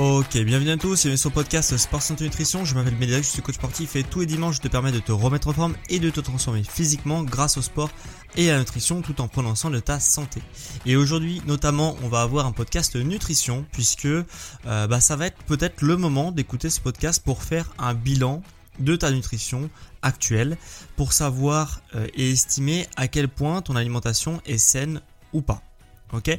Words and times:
Ok, 0.00 0.38
bienvenue 0.44 0.70
à 0.70 0.76
tous, 0.76 1.06
et 1.06 1.16
sur 1.16 1.30
le 1.30 1.34
podcast 1.34 1.76
Sport 1.76 2.02
Santé 2.02 2.22
Nutrition. 2.22 2.64
Je 2.64 2.72
m'appelle 2.76 2.94
Médéric, 2.94 3.24
je 3.24 3.30
suis 3.30 3.42
coach 3.42 3.56
sportif 3.56 3.96
et 3.96 4.04
tous 4.04 4.20
les 4.20 4.26
dimanches 4.26 4.58
je 4.58 4.60
te 4.60 4.68
permets 4.68 4.92
de 4.92 5.00
te 5.00 5.10
remettre 5.10 5.48
en 5.48 5.52
forme 5.52 5.74
et 5.88 5.98
de 5.98 6.08
te 6.08 6.20
transformer 6.20 6.62
physiquement 6.62 7.24
grâce 7.24 7.56
au 7.56 7.62
sport 7.62 7.90
et 8.36 8.48
à 8.48 8.52
la 8.52 8.58
nutrition 8.60 9.02
tout 9.02 9.20
en 9.20 9.26
prenant 9.26 9.56
soin 9.56 9.72
de 9.72 9.80
ta 9.80 9.98
santé. 9.98 10.40
Et 10.86 10.94
aujourd'hui 10.94 11.42
notamment 11.48 11.96
on 12.04 12.08
va 12.08 12.22
avoir 12.22 12.46
un 12.46 12.52
podcast 12.52 12.94
nutrition 12.94 13.66
puisque 13.72 14.04
euh, 14.04 14.24
bah, 14.64 15.00
ça 15.00 15.16
va 15.16 15.26
être 15.26 15.42
peut-être 15.48 15.82
le 15.82 15.96
moment 15.96 16.30
d'écouter 16.30 16.70
ce 16.70 16.80
podcast 16.80 17.20
pour 17.24 17.42
faire 17.42 17.68
un 17.80 17.94
bilan 17.94 18.44
de 18.78 18.94
ta 18.94 19.10
nutrition 19.10 19.68
actuelle 20.02 20.58
pour 20.94 21.12
savoir 21.12 21.80
euh, 21.96 22.06
et 22.14 22.30
estimer 22.30 22.86
à 22.94 23.08
quel 23.08 23.26
point 23.26 23.62
ton 23.62 23.74
alimentation 23.74 24.40
est 24.46 24.58
saine 24.58 25.00
ou 25.32 25.42
pas. 25.42 25.67
Ok, 26.12 26.30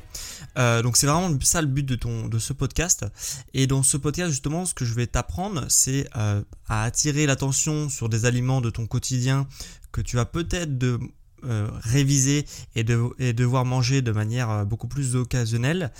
euh, 0.58 0.82
donc 0.82 0.98
c'est 0.98 1.06
vraiment 1.06 1.38
ça 1.44 1.62
le 1.62 1.68
but 1.68 1.86
de 1.86 1.96
ton 1.96 2.28
de 2.28 2.40
ce 2.40 2.54
podcast. 2.54 3.06
Et 3.54 3.68
dans 3.68 3.84
ce 3.84 3.98
podcast 3.98 4.32
justement, 4.32 4.66
ce 4.66 4.74
que 4.74 4.84
je 4.84 4.96
vais 4.96 5.06
t'apprendre, 5.06 5.66
c'est 5.70 6.10
euh, 6.16 6.42
à 6.68 6.84
attirer 6.84 7.28
l'attention 7.28 7.88
sur 7.88 8.10
des 8.10 8.26
aliments 8.26 8.62
de 8.62 8.72
ton 8.72 8.88
quotidien 8.88 9.48
que 9.92 10.02
tu 10.02 10.16
vas 10.16 10.26
peut-être 10.26 10.80
de 10.80 11.00
euh, 11.46 11.70
réviser 11.82 12.46
et, 12.76 12.84
de, 12.84 13.10
et 13.20 13.32
devoir 13.34 13.64
manger 13.64 14.02
de 14.02 14.12
manière 14.12 14.66
beaucoup 14.66 14.88
plus 14.88 15.16
occasionnelle. 15.16 15.92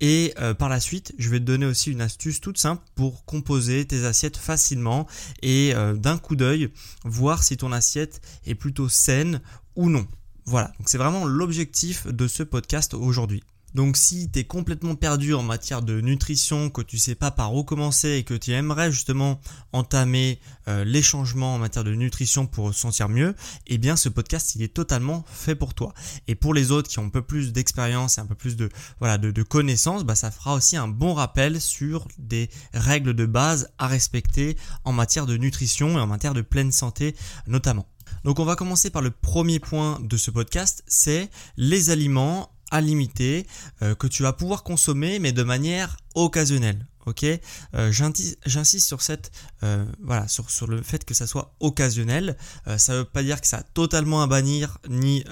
Et 0.00 0.32
par 0.58 0.68
la 0.68 0.78
suite, 0.78 1.12
je 1.18 1.28
vais 1.28 1.40
te 1.40 1.44
donner 1.44 1.66
aussi 1.66 1.90
une 1.90 2.02
astuce 2.02 2.40
toute 2.40 2.58
simple 2.58 2.82
pour 2.94 3.24
composer 3.24 3.84
tes 3.86 4.04
assiettes 4.04 4.36
facilement 4.36 5.06
et 5.42 5.74
d'un 5.96 6.18
coup 6.18 6.36
d'œil 6.36 6.70
voir 7.04 7.42
si 7.42 7.56
ton 7.56 7.72
assiette 7.72 8.20
est 8.46 8.54
plutôt 8.54 8.88
saine 8.88 9.40
ou 9.74 9.90
non. 9.90 10.06
Voilà, 10.46 10.68
donc 10.78 10.88
c'est 10.88 10.98
vraiment 10.98 11.24
l'objectif 11.24 12.06
de 12.06 12.28
ce 12.28 12.44
podcast 12.44 12.94
aujourd'hui. 12.94 13.42
Donc 13.74 13.96
si 13.98 14.30
tu 14.30 14.38
es 14.38 14.44
complètement 14.44 14.94
perdu 14.94 15.34
en 15.34 15.42
matière 15.42 15.82
de 15.82 16.00
nutrition, 16.00 16.70
que 16.70 16.80
tu 16.80 16.98
sais 16.98 17.14
pas 17.14 17.30
par 17.30 17.54
où 17.54 17.62
commencer 17.62 18.12
et 18.12 18.22
que 18.22 18.32
tu 18.32 18.52
aimerais 18.52 18.90
justement 18.90 19.40
entamer 19.72 20.40
euh, 20.68 20.84
les 20.84 21.02
changements 21.02 21.56
en 21.56 21.58
matière 21.58 21.84
de 21.84 21.94
nutrition 21.94 22.46
pour 22.46 22.72
se 22.72 22.80
sentir 22.80 23.08
mieux, 23.08 23.34
eh 23.66 23.76
bien 23.76 23.96
ce 23.96 24.08
podcast 24.08 24.54
il 24.54 24.62
est 24.62 24.72
totalement 24.72 25.26
fait 25.28 25.56
pour 25.56 25.74
toi. 25.74 25.92
Et 26.28 26.36
pour 26.36 26.54
les 26.54 26.70
autres 26.70 26.88
qui 26.88 27.00
ont 27.00 27.06
un 27.06 27.10
peu 27.10 27.22
plus 27.22 27.52
d'expérience 27.52 28.16
et 28.16 28.22
un 28.22 28.26
peu 28.26 28.34
plus 28.36 28.56
de 28.56 28.70
voilà 29.00 29.18
de, 29.18 29.42
connaissances, 29.42 30.04
bah, 30.04 30.14
ça 30.14 30.30
fera 30.30 30.54
aussi 30.54 30.76
un 30.76 30.88
bon 30.88 31.12
rappel 31.12 31.60
sur 31.60 32.08
des 32.18 32.48
règles 32.72 33.14
de 33.14 33.26
base 33.26 33.68
à 33.78 33.88
respecter 33.88 34.56
en 34.84 34.92
matière 34.92 35.26
de 35.26 35.36
nutrition 35.36 35.98
et 35.98 36.00
en 36.00 36.06
matière 36.06 36.34
de 36.34 36.40
pleine 36.40 36.72
santé 36.72 37.14
notamment. 37.46 37.86
Donc 38.26 38.40
on 38.40 38.44
va 38.44 38.56
commencer 38.56 38.90
par 38.90 39.02
le 39.02 39.12
premier 39.12 39.60
point 39.60 40.00
de 40.02 40.16
ce 40.16 40.32
podcast, 40.32 40.82
c'est 40.88 41.30
les 41.56 41.90
aliments 41.90 42.50
à 42.72 42.80
limiter 42.80 43.46
euh, 43.82 43.94
que 43.94 44.08
tu 44.08 44.24
vas 44.24 44.32
pouvoir 44.32 44.64
consommer 44.64 45.20
mais 45.20 45.30
de 45.30 45.44
manière 45.44 45.96
occasionnelle. 46.16 46.88
Ok, 47.06 47.22
euh, 47.22 47.92
j'insiste 47.92 48.84
sur 48.84 49.00
cette, 49.00 49.30
euh, 49.62 49.84
voilà, 50.02 50.26
sur, 50.26 50.66
le 50.66 50.82
fait 50.82 51.04
que 51.04 51.14
ça 51.14 51.28
soit 51.28 51.54
occasionnel. 51.60 52.36
ça 52.78 52.94
ne 52.94 52.98
veut 52.98 53.04
pas 53.04 53.22
dire 53.22 53.40
que 53.40 53.46
ça 53.46 53.58
a 53.58 53.62
totalement 53.62 54.22
à 54.22 54.26
bannir 54.26 54.78
ni 54.88 55.22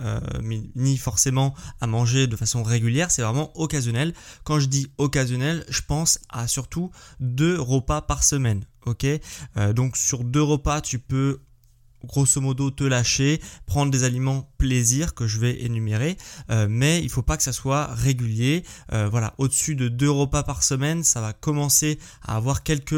ni 0.76 0.96
forcément 0.96 1.52
à 1.80 1.88
manger 1.88 2.28
de 2.28 2.36
façon 2.36 2.62
régulière. 2.62 3.10
C'est 3.10 3.22
vraiment 3.22 3.50
occasionnel. 3.58 4.14
Quand 4.44 4.60
je 4.60 4.66
dis 4.66 4.86
occasionnel, 4.98 5.64
je 5.68 5.80
pense 5.80 6.20
à 6.28 6.46
surtout 6.46 6.92
deux 7.18 7.60
repas 7.60 8.02
par 8.02 8.22
semaine. 8.22 8.64
Ok, 8.86 9.04
donc 9.74 9.96
sur 9.96 10.22
deux 10.22 10.42
repas, 10.42 10.80
tu 10.80 11.00
peux 11.00 11.40
grosso 12.04 12.40
modo 12.40 12.70
te 12.70 12.84
lâcher, 12.84 13.40
prendre 13.66 13.90
des 13.90 14.04
aliments 14.04 14.48
plaisir 14.58 15.14
que 15.14 15.26
je 15.26 15.38
vais 15.38 15.62
énumérer, 15.62 16.16
euh, 16.50 16.66
mais 16.70 17.02
il 17.02 17.10
faut 17.10 17.22
pas 17.22 17.36
que 17.36 17.42
ça 17.42 17.52
soit 17.52 17.86
régulier. 17.94 18.64
Euh, 18.92 19.08
voilà, 19.10 19.34
au-dessus 19.38 19.76
de 19.76 19.88
deux 19.88 20.10
repas 20.10 20.42
par 20.42 20.62
semaine, 20.62 21.04
ça 21.04 21.20
va 21.20 21.32
commencer 21.32 21.98
à 22.22 22.36
avoir 22.36 22.62
quelques 22.62 22.92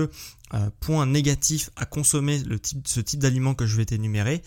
euh, 0.55 0.71
points 0.81 1.06
négatifs 1.06 1.71
à 1.77 1.87
consommer 1.87 2.41
ce 2.84 3.00
type 3.00 3.19
d'aliment 3.19 3.55
que 3.55 3.67
je 3.67 3.77
vais 3.77 3.84
t'énumérer. 3.84 4.43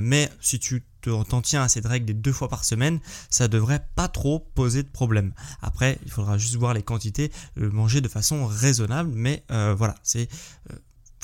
mais 0.00 0.28
si 0.40 0.58
tu 0.58 0.84
t'en 1.02 1.42
tiens 1.42 1.62
à 1.62 1.68
cette 1.68 1.86
règle 1.86 2.06
des 2.06 2.14
deux 2.14 2.32
fois 2.32 2.48
par 2.48 2.64
semaine, 2.64 2.98
ça 3.28 3.46
devrait 3.46 3.86
pas 3.94 4.08
trop 4.08 4.40
poser 4.54 4.82
de 4.82 4.88
problème. 4.88 5.32
Après, 5.60 5.98
il 6.06 6.10
faudra 6.10 6.38
juste 6.38 6.56
voir 6.56 6.72
les 6.72 6.82
quantités, 6.82 7.30
le 7.56 7.70
manger 7.70 8.00
de 8.00 8.08
façon 8.08 8.46
raisonnable, 8.46 9.12
mais 9.14 9.44
voilà, 9.48 9.94
c'est 10.02 10.28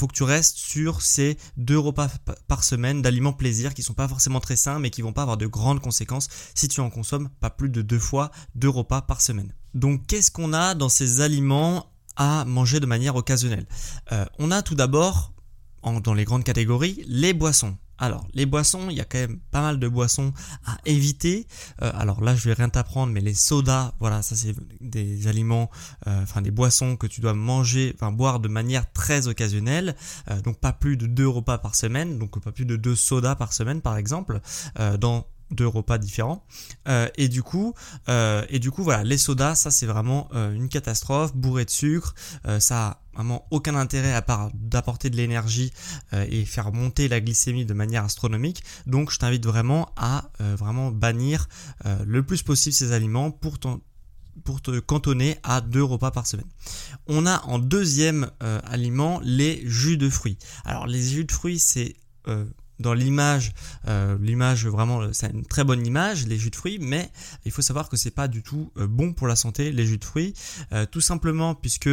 faut 0.00 0.06
que 0.06 0.14
tu 0.14 0.22
restes 0.22 0.56
sur 0.56 1.02
ces 1.02 1.36
deux 1.58 1.78
repas 1.78 2.08
par 2.48 2.64
semaine 2.64 3.02
d'aliments 3.02 3.34
plaisir 3.34 3.74
qui 3.74 3.82
sont 3.82 3.92
pas 3.92 4.08
forcément 4.08 4.40
très 4.40 4.56
sains 4.56 4.78
mais 4.78 4.88
qui 4.88 5.02
vont 5.02 5.12
pas 5.12 5.22
avoir 5.22 5.36
de 5.36 5.46
grandes 5.46 5.80
conséquences 5.80 6.28
si 6.54 6.68
tu 6.68 6.80
en 6.80 6.88
consommes 6.88 7.28
pas 7.28 7.50
plus 7.50 7.68
de 7.68 7.82
deux 7.82 7.98
fois 7.98 8.30
deux 8.54 8.70
repas 8.70 9.02
par 9.02 9.20
semaine. 9.20 9.54
Donc 9.74 10.06
qu'est-ce 10.06 10.30
qu'on 10.30 10.54
a 10.54 10.74
dans 10.74 10.88
ces 10.88 11.20
aliments 11.20 11.92
à 12.16 12.46
manger 12.46 12.80
de 12.80 12.86
manière 12.86 13.14
occasionnelle? 13.14 13.66
Euh, 14.12 14.24
On 14.38 14.50
a 14.50 14.62
tout 14.62 14.74
d'abord 14.74 15.34
dans 15.82 16.14
les 16.14 16.24
grandes 16.24 16.44
catégories 16.44 17.04
les 17.06 17.34
boissons. 17.34 17.76
Alors, 18.00 18.26
les 18.32 18.46
boissons, 18.46 18.88
il 18.88 18.96
y 18.96 19.00
a 19.00 19.04
quand 19.04 19.18
même 19.18 19.38
pas 19.50 19.60
mal 19.60 19.78
de 19.78 19.86
boissons 19.86 20.32
à 20.66 20.78
éviter. 20.86 21.46
Euh, 21.82 21.92
alors 21.94 22.22
là, 22.22 22.34
je 22.34 22.48
vais 22.48 22.54
rien 22.54 22.70
t'apprendre, 22.70 23.12
mais 23.12 23.20
les 23.20 23.34
sodas, 23.34 23.92
voilà, 24.00 24.22
ça 24.22 24.34
c'est 24.34 24.56
des 24.80 25.28
aliments, 25.28 25.70
euh, 26.06 26.22
enfin 26.22 26.40
des 26.40 26.50
boissons 26.50 26.96
que 26.96 27.06
tu 27.06 27.20
dois 27.20 27.34
manger, 27.34 27.92
enfin 27.94 28.10
boire 28.10 28.40
de 28.40 28.48
manière 28.48 28.90
très 28.92 29.28
occasionnelle. 29.28 29.94
Euh, 30.30 30.40
donc 30.40 30.58
pas 30.58 30.72
plus 30.72 30.96
de 30.96 31.06
deux 31.06 31.28
repas 31.28 31.58
par 31.58 31.74
semaine, 31.74 32.18
donc 32.18 32.40
pas 32.42 32.52
plus 32.52 32.64
de 32.64 32.76
deux 32.76 32.96
sodas 32.96 33.34
par 33.34 33.52
semaine, 33.52 33.82
par 33.82 33.98
exemple, 33.98 34.40
deux 35.50 35.66
repas 35.66 35.98
différents. 35.98 36.44
et 37.16 37.28
du 37.28 37.42
coup, 37.42 37.74
et 38.08 38.58
du 38.58 38.70
coup, 38.70 38.82
voilà, 38.82 39.04
les 39.04 39.18
sodas, 39.18 39.54
ça 39.54 39.70
c'est 39.70 39.86
vraiment 39.86 40.28
une 40.32 40.68
catastrophe, 40.68 41.34
bourré 41.34 41.64
de 41.64 41.70
sucre. 41.70 42.14
ça 42.58 43.00
vraiment 43.14 43.46
aucun 43.50 43.74
intérêt 43.74 44.14
à 44.14 44.22
part 44.22 44.50
d'apporter 44.54 45.10
de 45.10 45.16
l'énergie 45.16 45.72
euh, 46.12 46.26
et 46.28 46.44
faire 46.44 46.72
monter 46.72 47.08
la 47.08 47.20
glycémie 47.20 47.66
de 47.66 47.74
manière 47.74 48.04
astronomique. 48.04 48.62
Donc 48.86 49.10
je 49.10 49.18
t'invite 49.18 49.44
vraiment 49.44 49.92
à 49.96 50.30
euh, 50.40 50.54
vraiment 50.56 50.90
bannir 50.90 51.48
euh, 51.86 52.02
le 52.06 52.22
plus 52.22 52.42
possible 52.42 52.74
ces 52.74 52.92
aliments 52.92 53.30
pour 53.30 53.58
pour 54.44 54.62
te 54.62 54.78
cantonner 54.78 55.36
à 55.42 55.60
deux 55.60 55.82
repas 55.82 56.12
par 56.12 56.26
semaine. 56.26 56.46
On 57.08 57.26
a 57.26 57.42
en 57.42 57.58
deuxième 57.58 58.30
aliment 58.40 59.20
les 59.22 59.60
jus 59.68 59.98
de 59.98 60.08
fruits. 60.08 60.38
Alors 60.64 60.86
les 60.86 61.02
jus 61.02 61.24
de 61.24 61.32
fruits 61.32 61.58
c'est 61.58 61.96
dans 62.80 62.94
l'image, 62.94 63.52
l'image 64.20 64.66
vraiment, 64.66 65.12
c'est 65.12 65.30
une 65.30 65.44
très 65.44 65.64
bonne 65.64 65.86
image, 65.86 66.26
les 66.26 66.38
jus 66.38 66.50
de 66.50 66.56
fruits, 66.56 66.78
mais 66.80 67.10
il 67.44 67.52
faut 67.52 67.62
savoir 67.62 67.88
que 67.88 67.96
c'est 67.96 68.10
pas 68.10 68.28
du 68.28 68.42
tout 68.42 68.72
bon 68.76 69.12
pour 69.12 69.26
la 69.26 69.36
santé, 69.36 69.72
les 69.72 69.86
jus 69.86 69.98
de 69.98 70.04
fruits, 70.04 70.34
tout 70.90 71.00
simplement 71.00 71.54
puisque 71.54 71.90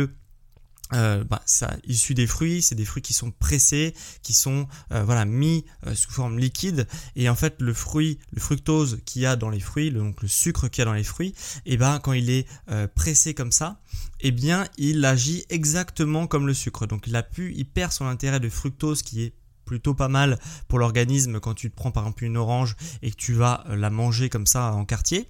euh, 0.93 1.25
bah, 1.25 1.41
ça 1.45 1.75
issu 1.85 2.13
des 2.13 2.27
fruits, 2.27 2.61
c'est 2.61 2.75
des 2.75 2.85
fruits 2.85 3.03
qui 3.03 3.13
sont 3.13 3.31
pressés, 3.31 3.93
qui 4.23 4.33
sont 4.33 4.67
euh, 4.93 5.03
voilà 5.03 5.25
mis 5.25 5.65
euh, 5.85 5.93
sous 5.93 6.11
forme 6.11 6.39
liquide 6.39 6.87
et 7.17 7.27
en 7.27 7.35
fait 7.35 7.55
le 7.59 7.73
fruit, 7.73 8.19
le 8.31 8.39
fructose 8.39 8.99
qu'il 9.05 9.21
y 9.21 9.25
a 9.25 9.35
dans 9.35 9.49
les 9.49 9.59
fruits, 9.59 9.89
le, 9.89 9.99
donc 9.99 10.21
le 10.21 10.29
sucre 10.29 10.69
qu'il 10.69 10.79
y 10.79 10.83
a 10.83 10.85
dans 10.85 10.93
les 10.93 11.03
fruits, 11.03 11.33
et 11.65 11.73
eh 11.73 11.77
ben 11.77 11.99
quand 11.99 12.13
il 12.13 12.29
est 12.29 12.47
pressé 12.95 13.33
comme 13.33 13.51
ça, 13.51 13.81
eh 14.21 14.31
bien 14.31 14.65
il 14.77 15.03
agit 15.03 15.43
exactement 15.49 16.25
comme 16.25 16.47
le 16.47 16.53
sucre. 16.53 16.87
Donc 16.87 17.05
il 17.07 17.15
a 17.17 17.23
pu, 17.23 17.53
il 17.57 17.65
perd 17.65 17.91
son 17.91 18.05
intérêt 18.05 18.39
de 18.39 18.49
fructose 18.49 19.01
qui 19.01 19.23
est 19.23 19.33
plutôt 19.67 19.93
pas 19.93 20.07
mal 20.07 20.39
pour 20.67 20.79
l'organisme 20.79 21.39
quand 21.39 21.53
tu 21.53 21.69
te 21.69 21.75
prends 21.75 21.91
par 21.91 22.03
exemple 22.03 22.23
une 22.23 22.37
orange 22.37 22.75
et 23.03 23.11
que 23.11 23.15
tu 23.15 23.33
vas 23.33 23.63
la 23.69 23.91
manger 23.91 24.29
comme 24.29 24.47
ça 24.47 24.73
en 24.73 24.85
quartier. 24.85 25.29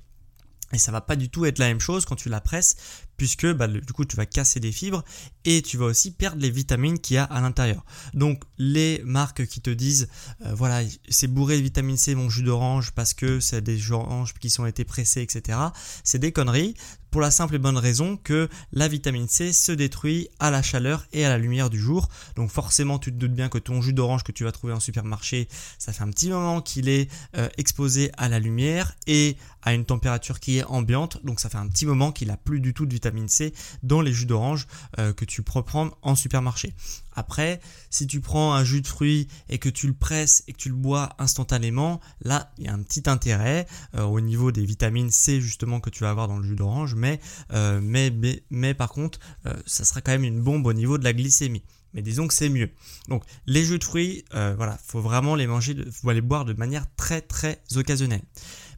Et 0.74 0.78
ça 0.80 0.92
va 0.92 1.00
pas 1.00 1.16
du 1.16 1.30
tout 1.30 1.46
être 1.46 1.60
la 1.60 1.68
même 1.68 1.80
chose 1.80 2.06
quand 2.06 2.18
tu 2.18 2.28
la 2.28 2.42
presses, 2.42 2.76
puisque 3.16 3.48
bah, 3.54 3.68
du 3.68 3.94
coup 3.94 4.04
tu 4.04 4.18
vas 4.18 4.26
casser 4.26 4.60
des 4.60 4.74
fibres 4.74 5.02
et 5.46 5.62
tu 5.62 5.78
vas 5.78 5.86
aussi 5.86 6.12
perdre 6.12 6.42
les 6.42 6.50
vitamines 6.50 7.00
qu'il 7.00 7.16
y 7.16 7.18
a 7.18 7.24
à 7.24 7.40
l'intérieur. 7.40 7.86
Donc 8.14 8.44
les 8.58 9.02
marques 9.06 9.46
qui 9.46 9.62
te 9.62 9.70
disent 9.70 10.10
euh, 10.46 10.54
voilà 10.54 10.82
c'est 11.08 11.28
bourré 11.28 11.58
de 11.58 11.62
vitamine 11.62 11.96
C 11.96 12.16
mon 12.16 12.30
jus 12.30 12.44
d'orange 12.44 12.92
parce 12.92 13.14
que 13.14 13.40
c'est 13.40 13.62
des 13.62 13.78
jus 13.78 13.92
d'orange 13.92 14.34
qui 14.34 14.50
sont 14.50 14.66
été 14.66 14.84
pressés 14.84 15.22
etc. 15.22 15.58
C'est 16.04 16.20
des 16.20 16.34
conneries 16.34 16.76
pour 17.12 17.22
la 17.22 17.32
simple 17.32 17.56
et 17.56 17.60
bonne 17.60 17.78
raison 17.78 18.18
que 18.18 18.50
la 18.72 18.88
vitamine 18.88 19.28
C 19.28 19.54
se 19.54 19.72
détruit 19.72 20.30
à 20.40 20.52
la 20.52 20.62
chaleur 20.62 21.06
et 21.14 21.26
à 21.26 21.30
la 21.30 21.38
lumière 21.38 21.70
du 21.70 21.80
jour. 21.80 22.10
Donc 22.36 22.52
forcément, 22.52 23.00
tu 23.00 23.12
te 23.12 23.18
doutes 23.18 23.34
bien 23.34 23.50
que 23.50 23.58
ton 23.58 23.82
jus 23.82 23.94
d'orange 23.94 24.24
que 24.24 24.32
tu 24.32 24.44
vas 24.44 24.52
trouver 24.52 24.74
en 24.74 24.80
supermarché, 24.80 25.48
ça 25.80 25.94
fait 25.94 26.04
un 26.04 26.10
petit 26.10 26.30
moment 26.30 26.62
qu'il 26.62 26.90
est 26.90 27.10
euh, 27.36 27.50
exposé 27.58 28.12
à 28.18 28.30
la 28.30 28.40
lumière 28.40 28.96
et 29.08 29.38
à 29.62 29.74
une 29.74 29.86
température 29.86 30.40
qui 30.40 30.60
est 30.60 30.64
ambiante. 30.64 31.24
Donc 31.26 31.40
ça 31.40 31.50
fait 31.50 31.58
un 31.58 31.68
petit 31.68 31.86
moment 31.86 32.12
qu'il 32.12 32.32
a 32.32 32.38
plus 32.38 32.60
du 32.60 32.74
tout 32.74 32.86
de 32.86 32.94
vitamine 32.94 33.28
C 33.28 33.54
dans 33.84 34.02
les 34.02 34.14
jus 34.14 34.26
d'orange 34.26 34.68
euh, 35.00 35.14
que 35.14 35.26
tu 35.26 35.44
peux 35.44 35.62
prendre 35.62 35.98
en 36.02 36.16
supermarché. 36.16 36.74
Après, 37.18 37.60
si 37.90 38.06
tu 38.06 38.22
prends 38.22 38.54
un 38.54 38.64
jus 38.64 38.82
de 38.82 38.88
fruits 38.88 39.28
et 39.50 39.58
que 39.58 39.70
tu 39.70 39.88
le 39.88 39.94
presses 39.94 40.44
et 40.48 40.54
que 40.54 40.58
tu 40.58 40.70
le 40.70 40.76
bois 40.76 41.10
instantanément, 41.18 42.00
là, 42.22 42.54
il 42.60 42.66
y 42.66 42.68
a 42.68 42.74
un 42.74 42.82
petit 42.84 43.10
intérêt 43.10 43.66
euh, 43.96 44.04
au 44.04 44.22
niveau 44.22 44.52
des 44.52 44.64
vitamines 44.64 45.10
C 45.10 45.42
justement 45.42 45.80
que 45.80 45.90
tu 45.90 46.04
vas 46.04 46.12
avoir 46.12 46.28
dans 46.28 46.38
le 46.38 46.44
jus 46.44 46.56
d'orange, 46.56 46.94
mais, 46.98 47.20
euh, 47.54 47.80
mais, 47.82 48.12
mais, 48.50 48.74
par 48.74 48.90
contre, 48.90 49.20
euh, 49.46 49.54
ça 49.66 49.86
sera 49.86 50.02
quand 50.02 50.12
même 50.12 50.24
une 50.24 50.42
bombe 50.42 50.66
au 50.66 50.74
niveau 50.74 50.98
de 50.98 51.04
la 51.04 51.14
glycémie. 51.14 51.64
Mais 51.94 52.02
disons 52.02 52.28
que 52.28 52.34
c'est 52.34 52.50
mieux. 52.50 52.70
Donc 53.08 53.24
les 53.46 53.64
jus 53.64 53.80
de 53.80 53.84
fruits, 53.84 54.26
voilà, 54.32 54.78
faut 54.86 55.00
vraiment 55.00 55.36
les 55.36 55.48
manger, 55.48 55.76
faut 55.92 56.12
les 56.12 56.22
boire 56.22 56.44
de 56.44 56.54
manière 56.54 56.86
très 56.96 57.22
très 57.22 57.62
occasionnelle. 57.76 58.22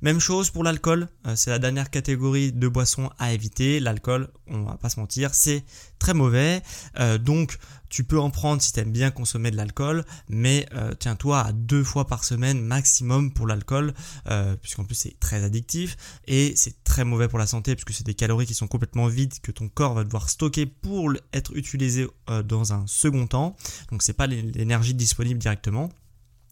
Même 0.01 0.19
chose 0.19 0.49
pour 0.49 0.63
l'alcool, 0.63 1.09
euh, 1.27 1.35
c'est 1.35 1.49
la 1.49 1.59
dernière 1.59 1.89
catégorie 1.89 2.53
de 2.53 2.67
boissons 2.69 3.09
à 3.19 3.33
éviter. 3.33 3.81
L'alcool, 3.81 4.29
on 4.47 4.63
va 4.63 4.77
pas 4.77 4.89
se 4.89 4.99
mentir, 4.99 5.35
c'est 5.35 5.65
très 5.99 6.13
mauvais. 6.13 6.61
Euh, 6.99 7.17
donc 7.17 7.57
tu 7.89 8.05
peux 8.05 8.19
en 8.19 8.29
prendre 8.29 8.61
si 8.61 8.71
tu 8.71 8.79
aimes 8.79 8.93
bien 8.93 9.11
consommer 9.11 9.51
de 9.51 9.57
l'alcool, 9.57 10.05
mais 10.29 10.65
euh, 10.73 10.93
tiens-toi 10.97 11.41
à 11.41 11.51
deux 11.51 11.83
fois 11.83 12.07
par 12.07 12.23
semaine 12.23 12.61
maximum 12.61 13.33
pour 13.33 13.47
l'alcool, 13.47 13.93
puisqu'en 14.61 14.85
plus 14.85 14.95
c'est 14.95 15.19
très 15.19 15.43
addictif 15.43 15.97
et 16.27 16.53
c'est 16.55 16.83
très 16.83 17.03
mauvais 17.03 17.27
pour 17.27 17.39
la 17.39 17.47
santé 17.47 17.75
puisque 17.75 17.91
c'est 17.91 18.05
des 18.05 18.13
calories 18.13 18.45
qui 18.45 18.53
sont 18.53 18.67
complètement 18.67 19.07
vides 19.07 19.33
que 19.41 19.51
ton 19.51 19.69
corps 19.69 19.95
va 19.95 20.03
devoir 20.03 20.29
stocker 20.29 20.67
pour 20.67 21.11
être 21.33 21.55
utilisé 21.57 22.07
dans 22.45 22.73
un 22.73 22.85
second 22.85 23.25
temps. 23.25 23.55
Donc 23.91 24.03
c'est 24.03 24.13
pas 24.13 24.27
l'énergie 24.27 24.93
disponible 24.93 25.39
directement. 25.39 25.89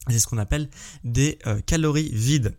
C'est 0.10 0.20
ce 0.20 0.28
qu'on 0.28 0.38
appelle 0.38 0.70
des 1.04 1.40
euh, 1.48 1.60
calories 1.66 2.10
vides. 2.14 2.56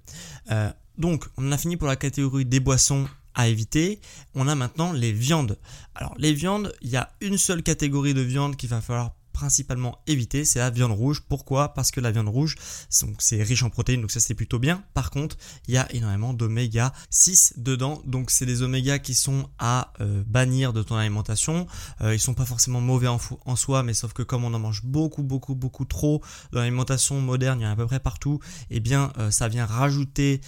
Euh, 0.51 0.71
donc, 0.97 1.25
on 1.37 1.53
a 1.53 1.59
fini 1.59 1.77
pour 1.77 1.89
la 1.89 1.97
catégorie 1.97 2.45
des 2.45 2.61
boissons 2.61 3.09
à 3.35 3.49
éviter. 3.49 4.01
On 4.35 4.49
a 4.49 4.55
maintenant 4.55 4.93
les 4.93 5.13
viandes. 5.13 5.59
Alors, 5.95 6.15
les 6.19 6.33
viandes, 6.33 6.75
il 6.83 6.91
y 6.91 6.97
a 6.97 7.11
une 7.21 7.39
seule 7.39 7.63
catégorie 7.63 8.15
de 8.15 8.21
viande 8.21 8.57
qu'il 8.57 8.69
va 8.69 8.81
falloir 8.81 9.13
principalement 9.39 10.01
éviter, 10.09 10.45
c'est 10.45 10.59
la 10.59 10.69
viande 10.69 10.91
rouge. 10.91 11.23
Pourquoi? 11.29 11.73
Parce 11.73 11.93
que 11.93 12.01
la 12.01 12.11
viande 12.11 12.29
rouge, 12.29 12.57
c'est 12.89 13.41
riche 13.41 13.63
en 13.63 13.71
protéines, 13.71 14.01
donc 14.01 14.11
ça 14.11 14.19
c'est 14.19 14.35
plutôt 14.35 14.59
bien. 14.59 14.83
Par 14.95 15.11
contre, 15.11 15.37
il 15.69 15.75
y 15.75 15.77
a 15.77 15.87
énormément 15.95 16.35
d'oméga 16.35 16.93
6 17.11 17.55
dedans, 17.57 18.03
donc 18.05 18.33
c'est 18.33 18.47
des 18.47 18.63
oméga 18.63 18.99
qui 18.99 19.15
sont 19.15 19.49
à 19.61 19.93
euh, 20.01 20.25
bannir 20.27 20.73
de 20.73 20.83
ton 20.83 20.97
alimentation. 20.97 21.69
Euh, 22.01 22.17
ils 22.17 22.19
sont 22.19 22.35
pas 22.35 22.47
forcément 22.47 22.81
mauvais 22.81 23.07
en, 23.07 23.21
en, 23.47 23.55
soi, 23.55 23.85
mais 23.85 23.95
sauf 23.95 24.13
que 24.13 24.25
comme 24.25 24.43
on 24.43 24.53
en 24.55 24.59
mange 24.59 24.83
beaucoup, 24.83 25.23
beaucoup, 25.23 25.55
beaucoup 25.55 25.85
trop 25.85 26.21
dans 26.51 26.59
l'alimentation 26.59 27.21
moderne, 27.21 27.61
il 27.61 27.63
y 27.63 27.67
en 27.67 27.71
a 27.71 27.73
à 27.75 27.77
peu 27.77 27.87
près 27.87 28.01
partout, 28.01 28.41
et 28.71 28.79
eh 28.79 28.81
bien 28.81 29.13
euh, 29.19 29.31
ça 29.31 29.47
vient 29.47 29.67
rajouter 29.67 30.41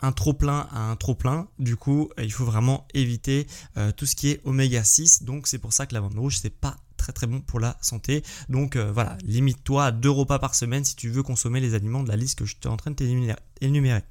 un 0.00 0.10
trop 0.10 0.34
plein 0.34 0.66
à 0.72 0.90
un 0.90 0.96
trop 0.96 1.14
plein. 1.14 1.46
Du 1.60 1.76
coup, 1.76 2.08
il 2.18 2.32
faut 2.32 2.44
vraiment 2.44 2.88
éviter 2.94 3.46
tout 3.96 4.06
ce 4.06 4.16
qui 4.16 4.30
est 4.30 4.40
oméga 4.44 4.82
6. 4.82 5.22
Donc 5.22 5.46
c'est 5.46 5.58
pour 5.58 5.72
ça 5.72 5.86
que 5.86 5.94
la 5.94 6.00
viande 6.00 6.18
rouge 6.18 6.38
c'est 6.40 6.50
pas 6.50 6.76
très 7.02 7.12
très 7.12 7.26
bon 7.26 7.40
pour 7.40 7.58
la 7.58 7.76
santé. 7.80 8.22
Donc 8.48 8.76
euh, 8.76 8.92
voilà, 8.92 9.18
limite-toi 9.24 9.86
à 9.86 9.90
deux 9.90 10.10
repas 10.10 10.38
par 10.38 10.54
semaine 10.54 10.84
si 10.84 10.94
tu 10.94 11.10
veux 11.10 11.24
consommer 11.24 11.58
les 11.58 11.74
aliments 11.74 12.04
de 12.04 12.08
la 12.08 12.16
liste 12.16 12.38
que 12.38 12.44
je 12.44 12.54
suis 12.54 12.68
en 12.68 12.76
train 12.76 12.92
de 12.92 12.96
t'énumérer. 12.96 14.02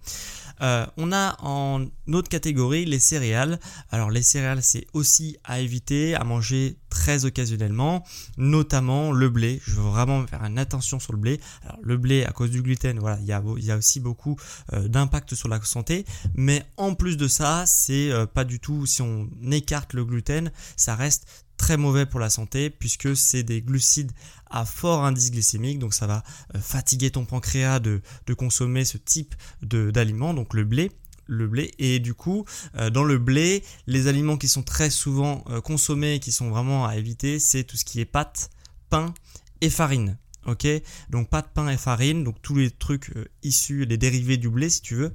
Euh, 0.62 0.86
on 0.98 1.12
a 1.14 1.38
en 1.42 1.86
autre 2.10 2.28
catégorie 2.28 2.84
les 2.86 3.00
céréales. 3.00 3.60
Alors 3.92 4.12
les 4.12 4.22
céréales 4.22 4.62
c'est 4.62 4.86
aussi 4.94 5.38
à 5.46 5.62
éviter, 5.62 6.16
à 6.16 6.26
manger 6.26 6.76
très 6.90 7.24
occasionnellement, 7.24 8.04
notamment 8.38 9.14
le 9.14 9.30
blé. 9.30 9.62
Je 9.66 9.76
veux 9.76 9.90
vraiment 9.90 10.28
faire 10.28 10.44
une 10.44 10.60
attention 10.60 11.00
sur 11.00 11.14
le 11.14 11.20
blé. 11.20 11.40
Alors 11.64 11.80
le 11.82 11.96
blé 11.96 12.26
à 12.26 12.32
cause 12.32 12.52
du 12.52 12.62
gluten, 12.62 13.00
voilà, 13.00 13.18
il 13.22 13.26
y 13.28 13.72
a, 13.72 13.78
aussi 13.78 14.02
beaucoup 14.02 14.36
euh, 14.74 14.90
d'impact 14.90 15.34
sur 15.34 15.48
la 15.48 15.62
santé. 15.62 16.06
Mais 16.36 16.66
en 16.76 16.94
plus 16.94 17.16
de 17.16 17.30
ça, 17.30 17.64
c'est 17.66 18.12
pas 18.34 18.44
du 18.44 18.60
tout, 18.60 18.86
si 18.86 19.02
on 19.02 19.30
écarte 19.50 19.94
le 19.94 20.04
gluten, 20.04 20.52
ça 20.76 20.96
reste 20.96 21.26
très 21.62 21.78
mauvais 21.78 22.08
pour 22.08 22.20
la 22.20 22.32
santé 22.32 22.72
puisque 22.72 23.16
c'est 23.16 23.44
des 23.44 23.62
glucides 23.62 24.12
à 24.50 24.66
fort 24.66 25.06
indice 25.06 25.30
glycémique, 25.30 25.78
donc 25.78 25.94
ça 25.94 26.08
va 26.08 26.24
euh, 26.56 26.60
fatiguer 26.60 27.12
ton 27.12 27.24
pancréas 27.24 27.80
de, 27.80 28.02
consommer 28.36 28.84
ce 28.84 28.98
type 28.98 29.36
d'aliments, 29.62 30.34
donc 30.34 30.56
le 30.56 30.64
blé 30.64 30.92
le 31.28 31.48
blé. 31.48 31.72
Et 31.78 32.00
du 32.00 32.16
coup 32.16 32.46
euh, 32.78 32.90
dans 32.90 33.04
le 33.04 33.20
blé 33.20 33.64
les 33.86 34.08
aliments 34.08 34.38
qui 34.38 34.48
sont 34.48 34.64
très 34.64 34.90
souvent 34.90 35.44
euh, 35.52 35.62
consommés 35.62 36.20
qui 36.20 36.32
sont 36.32 36.50
vraiment 36.50 36.88
à 36.88 36.96
éviter 36.96 37.38
c'est 37.38 37.64
tout 37.64 37.78
ce 37.78 37.86
qui 37.86 38.00
est 38.00 38.06
pâte 38.06 38.50
pain 38.90 39.14
et 39.62 39.70
farine. 39.70 40.18
Ok? 40.48 40.66
Donc 41.12 41.30
pâte 41.30 41.52
pain 41.54 41.70
et 41.70 41.78
farine 41.78 42.24
donc 42.24 42.42
tous 42.42 42.56
les 42.56 42.72
trucs 42.72 43.14
issus 43.44 43.86
les 43.86 43.98
dérivés 43.98 44.38
du 44.38 44.50
blé 44.50 44.72
si 44.72 44.82
tu 44.82 44.96
veux 44.96 45.14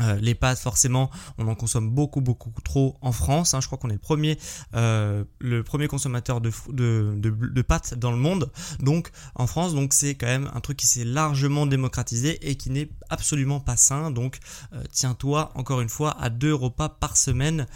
euh, 0.00 0.16
les 0.20 0.34
pâtes, 0.34 0.58
forcément, 0.58 1.10
on 1.38 1.48
en 1.48 1.54
consomme 1.54 1.90
beaucoup, 1.90 2.20
beaucoup 2.20 2.50
trop 2.62 2.96
en 3.00 3.12
France. 3.12 3.54
Hein. 3.54 3.60
Je 3.60 3.66
crois 3.66 3.78
qu'on 3.78 3.90
est 3.90 3.94
le 3.94 3.98
premier, 3.98 4.38
euh, 4.74 5.24
le 5.40 5.62
premier 5.62 5.88
consommateur 5.88 6.40
de, 6.40 7.62
pâtes 7.62 7.94
dans 7.94 8.10
le 8.10 8.16
monde. 8.16 8.50
Donc, 8.80 9.10
en 9.34 9.46
France, 9.46 9.74
donc 9.74 9.92
c'est 9.92 10.14
quand 10.14 10.26
même 10.26 10.50
un 10.54 10.60
truc 10.60 10.76
qui 10.76 10.86
s'est 10.86 11.04
largement 11.04 11.66
démocratisé 11.66 12.48
et 12.48 12.56
qui 12.56 12.70
n'est 12.70 12.90
absolument 13.10 13.60
pas 13.60 13.76
sain. 13.76 14.10
Donc, 14.10 14.38
euh, 14.72 14.82
tiens-toi 14.92 15.52
encore 15.54 15.80
une 15.80 15.88
fois 15.88 16.20
à 16.20 16.30
deux 16.30 16.54
repas 16.54 16.88
par 16.88 17.16
semaine 17.16 17.66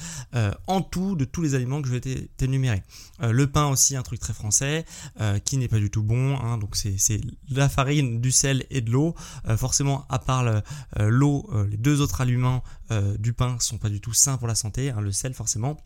en 0.66 0.82
tout 0.82 1.16
de 1.16 1.24
tous 1.24 1.42
les 1.42 1.54
aliments 1.54 1.80
que 1.82 1.88
je 1.88 1.94
vais 1.94 2.28
t'énumérer. 2.36 2.82
le 3.20 3.46
pain 3.46 3.66
aussi, 3.66 3.96
un 3.96 4.02
truc 4.02 4.20
très 4.20 4.32
français 4.32 4.84
qui 5.44 5.56
n'est 5.56 5.68
pas 5.68 5.78
du 5.78 5.90
tout 5.90 6.02
bon. 6.02 6.38
Hein. 6.38 6.58
donc, 6.58 6.76
c'est 6.76 7.20
la 7.50 7.68
farine, 7.68 8.20
du 8.20 8.30
sel 8.30 8.64
et 8.70 8.80
de 8.80 8.90
l'eau. 8.90 9.14
forcément, 9.56 10.06
à 10.08 10.18
part 10.18 10.44
l'eau, 10.98 11.50
les 11.68 11.76
deux 11.76 12.00
autres 12.00 12.20
aliments 12.20 12.62
euh, 12.92 13.16
du 13.16 13.32
pain 13.32 13.56
sont 13.58 13.78
pas 13.78 13.88
du 13.88 14.00
tout 14.00 14.12
sains 14.12 14.36
pour 14.36 14.48
la 14.48 14.54
santé, 14.54 14.90
hein, 14.90 15.00
le 15.00 15.12
sel 15.12 15.32
forcément. 15.32 15.78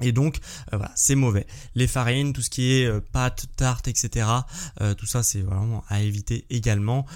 Et 0.00 0.12
donc 0.12 0.38
euh, 0.72 0.76
voilà, 0.76 0.92
c'est 0.94 1.14
mauvais. 1.14 1.46
Les 1.74 1.86
farines, 1.86 2.32
tout 2.32 2.42
ce 2.42 2.50
qui 2.50 2.72
est 2.72 2.86
euh, 2.86 3.00
pâtes, 3.00 3.46
tartes, 3.56 3.88
etc. 3.88 4.26
tout 4.98 5.06
ça 5.06 5.22
c'est 5.22 5.40
vraiment 5.40 5.84
à 5.88 6.00
éviter 6.00 6.46
également 6.50 7.06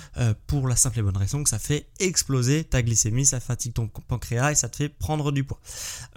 pour 0.46 0.68
la 0.68 0.76
simple 0.76 0.98
et 1.00 1.02
bonne 1.02 1.16
raison 1.16 1.42
que 1.42 1.50
ça 1.50 1.58
fait 1.58 1.88
exploser 1.98 2.64
ta 2.64 2.82
glycémie, 2.82 3.26
ça 3.26 3.40
fatigue 3.40 3.74
ton 3.74 3.88
pancréas 3.88 4.52
et 4.52 4.54
ça 4.54 4.68
te 4.68 4.76
fait 4.76 4.88
prendre 4.88 5.32
du 5.32 5.44
poids. 5.44 5.60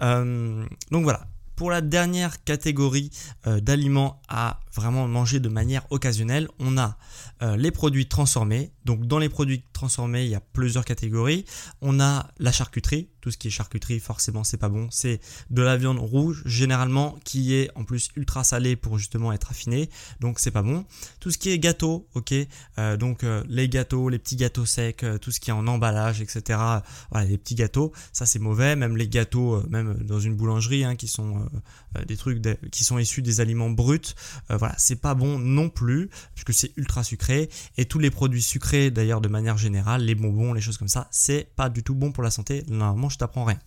donc 0.00 1.02
voilà, 1.02 1.26
pour 1.56 1.70
la 1.70 1.80
dernière 1.80 2.42
catégorie 2.42 3.10
euh, 3.46 3.60
d'aliments 3.60 4.20
à 4.28 4.58
vraiment 4.74 5.06
manger 5.06 5.38
de 5.38 5.48
manière 5.48 5.86
occasionnelle, 5.90 6.48
on 6.58 6.78
a 6.78 6.96
euh, 7.42 7.56
les 7.56 7.70
produits 7.70 8.06
transformés. 8.06 8.72
Donc 8.84 9.06
dans 9.06 9.18
les 9.18 9.28
produits 9.28 9.62
transformés, 9.72 10.24
il 10.24 10.30
y 10.30 10.34
a 10.34 10.40
plusieurs 10.40 10.84
catégories. 10.84 11.44
On 11.80 12.00
a 12.00 12.28
la 12.38 12.52
charcuterie, 12.52 13.08
tout 13.20 13.30
ce 13.30 13.38
qui 13.38 13.48
est 13.48 13.50
charcuterie, 13.50 14.00
forcément 14.00 14.44
c'est 14.44 14.56
pas 14.56 14.68
bon. 14.68 14.88
C'est 14.90 15.20
de 15.50 15.62
la 15.62 15.76
viande 15.76 15.98
rouge 15.98 16.42
généralement 16.46 17.18
qui 17.24 17.54
est 17.54 17.70
en 17.74 17.84
plus 17.84 18.10
ultra 18.16 18.44
salée 18.44 18.76
pour 18.76 18.98
justement 18.98 19.32
être 19.32 19.50
affinée, 19.50 19.90
donc 20.20 20.38
c'est 20.38 20.50
pas 20.50 20.62
bon. 20.62 20.84
Tout 21.20 21.30
ce 21.30 21.38
qui 21.38 21.50
est 21.50 21.58
gâteau, 21.58 22.08
ok, 22.14 22.34
euh, 22.78 22.96
donc 22.96 23.24
les 23.48 23.68
gâteaux, 23.68 24.08
les 24.08 24.18
petits 24.18 24.36
gâteaux 24.36 24.66
secs, 24.66 25.04
tout 25.20 25.30
ce 25.30 25.40
qui 25.40 25.50
est 25.50 25.54
en 25.54 25.66
emballage, 25.66 26.20
etc. 26.20 26.58
Voilà, 27.10 27.26
les 27.26 27.38
petits 27.38 27.54
gâteaux, 27.54 27.92
ça 28.12 28.26
c'est 28.26 28.38
mauvais. 28.38 28.76
Même 28.76 28.96
les 28.96 29.08
gâteaux, 29.08 29.62
même 29.68 29.94
dans 29.94 30.20
une 30.20 30.36
boulangerie, 30.36 30.84
hein, 30.84 30.96
qui 30.96 31.08
sont 31.08 31.36
euh, 31.36 31.98
euh, 31.98 32.04
des 32.04 32.16
trucs 32.16 32.40
qui 32.70 32.84
sont 32.84 32.98
issus 32.98 33.22
des 33.22 33.40
aliments 33.40 33.70
bruts. 33.70 34.14
Euh, 34.50 34.56
voilà, 34.56 34.74
c'est 34.78 35.00
pas 35.00 35.14
bon 35.14 35.38
non 35.38 35.68
plus 35.68 36.10
puisque 36.34 36.52
c'est 36.52 36.72
ultra 36.76 37.04
sucré 37.04 37.48
et 37.76 37.84
tous 37.84 37.98
les 37.98 38.10
produits 38.10 38.42
sucrés 38.42 38.71
d'ailleurs 38.72 39.20
de 39.20 39.28
manière 39.28 39.58
générale, 39.58 40.02
les 40.02 40.14
bonbons, 40.14 40.52
les 40.52 40.60
choses 40.60 40.78
comme 40.78 40.88
ça, 40.88 41.08
c'est 41.10 41.54
pas 41.56 41.68
du 41.68 41.82
tout 41.82 41.94
bon 41.94 42.12
pour 42.12 42.22
la 42.22 42.30
santé. 42.30 42.64
Normalement, 42.68 43.08
je 43.08 43.18
t'apprends 43.18 43.44
rien. 43.44 43.58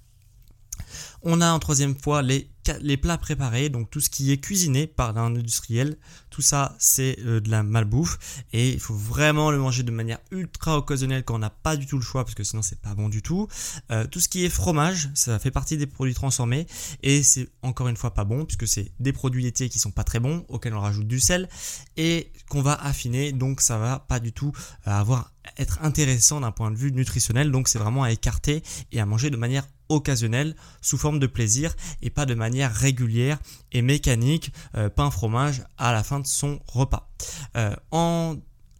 On 1.21 1.41
a 1.41 1.51
en 1.51 1.59
troisième 1.59 1.95
fois 1.95 2.21
les 2.21 2.49
les 2.81 2.97
plats 2.97 3.17
préparés, 3.17 3.69
donc 3.69 3.89
tout 3.89 3.99
ce 3.99 4.09
qui 4.09 4.31
est 4.31 4.37
cuisiné 4.37 4.87
par 4.87 5.17
un 5.17 5.35
industriel, 5.35 5.97
tout 6.29 6.41
ça 6.41 6.75
c'est 6.79 7.17
euh, 7.19 7.39
de 7.39 7.49
la 7.49 7.63
malbouffe. 7.63 8.17
Et 8.53 8.71
il 8.71 8.79
faut 8.79 8.95
vraiment 8.95 9.51
le 9.51 9.57
manger 9.57 9.83
de 9.83 9.91
manière 9.91 10.19
ultra 10.31 10.77
occasionnelle 10.77 11.23
quand 11.23 11.35
on 11.35 11.39
n'a 11.39 11.49
pas 11.49 11.77
du 11.77 11.85
tout 11.85 11.97
le 11.97 12.03
choix 12.03 12.23
parce 12.23 12.35
que 12.35 12.43
sinon 12.43 12.61
c'est 12.61 12.79
pas 12.79 12.95
bon 12.95 13.09
du 13.09 13.21
tout. 13.21 13.47
Euh, 13.91 14.05
tout 14.07 14.19
ce 14.19 14.29
qui 14.29 14.45
est 14.45 14.49
fromage, 14.49 15.09
ça 15.13 15.39
fait 15.39 15.51
partie 15.51 15.77
des 15.77 15.87
produits 15.87 16.13
transformés. 16.13 16.67
Et 17.03 17.23
c'est 17.23 17.47
encore 17.61 17.87
une 17.87 17.97
fois 17.97 18.13
pas 18.13 18.23
bon 18.23 18.45
puisque 18.45 18.67
c'est 18.67 18.91
des 18.99 19.13
produits 19.13 19.43
laitiers 19.43 19.69
qui 19.69 19.79
sont 19.79 19.91
pas 19.91 20.03
très 20.03 20.19
bons 20.19 20.45
auxquels 20.49 20.73
on 20.73 20.79
rajoute 20.79 21.07
du 21.07 21.19
sel 21.19 21.49
et 21.97 22.31
qu'on 22.49 22.61
va 22.61 22.73
affiner. 22.73 23.31
Donc 23.31 23.61
ça 23.61 23.77
va 23.77 23.99
pas 23.99 24.19
du 24.19 24.31
tout 24.31 24.51
euh, 24.87 24.91
avoir 24.91 25.31
être 25.57 25.79
intéressant 25.83 26.41
d'un 26.41 26.51
point 26.51 26.71
de 26.71 26.77
vue 26.77 26.91
nutritionnel. 26.91 27.51
Donc 27.51 27.67
c'est 27.67 27.79
vraiment 27.79 28.03
à 28.03 28.11
écarter 28.11 28.63
et 28.91 28.99
à 28.99 29.05
manger 29.05 29.29
de 29.29 29.37
manière 29.37 29.65
occasionnelle 29.89 30.55
sous 30.81 30.97
forme 30.97 31.19
de 31.19 31.27
plaisir 31.27 31.75
et 32.01 32.09
pas 32.09 32.25
de 32.25 32.33
manière 32.33 32.73
régulière 32.73 33.39
et 33.71 33.81
mécanique 33.81 34.51
euh, 34.75 34.89
pain 34.89 35.11
fromage 35.11 35.63
à 35.77 35.91
la 35.91 36.03
fin 36.03 36.19
de 36.19 36.27
son 36.27 36.59
repas. 36.67 37.09
Euh, 37.55 37.75
en 37.91 38.35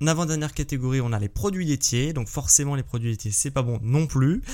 avant-dernière 0.06 0.54
catégorie, 0.54 1.02
on 1.02 1.14
a 1.14 1.20
les 1.20 1.30
produits 1.30 1.66
laitiers. 1.66 2.14
Donc 2.14 2.28
forcément, 2.28 2.76
les 2.76 2.84
produits 2.84 3.10
laitiers, 3.10 3.32
c'est 3.32 3.52
pas 3.52 3.62
bon 3.62 3.80
non 3.82 4.08
plus. 4.08 4.42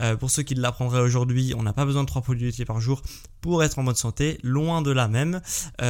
Euh, 0.00 0.16
pour 0.16 0.30
ceux 0.30 0.42
qui 0.42 0.54
l'apprendraient 0.54 1.00
aujourd'hui, 1.00 1.52
on 1.56 1.62
n'a 1.62 1.72
pas 1.72 1.84
besoin 1.84 2.02
de 2.02 2.08
3 2.08 2.22
produits 2.22 2.46
laitiers 2.46 2.64
par 2.64 2.80
jour 2.80 3.02
pour 3.40 3.62
être 3.62 3.78
en 3.78 3.84
bonne 3.84 3.94
santé, 3.94 4.38
loin 4.42 4.82
de 4.82 4.90
là 4.90 5.06
même. 5.06 5.40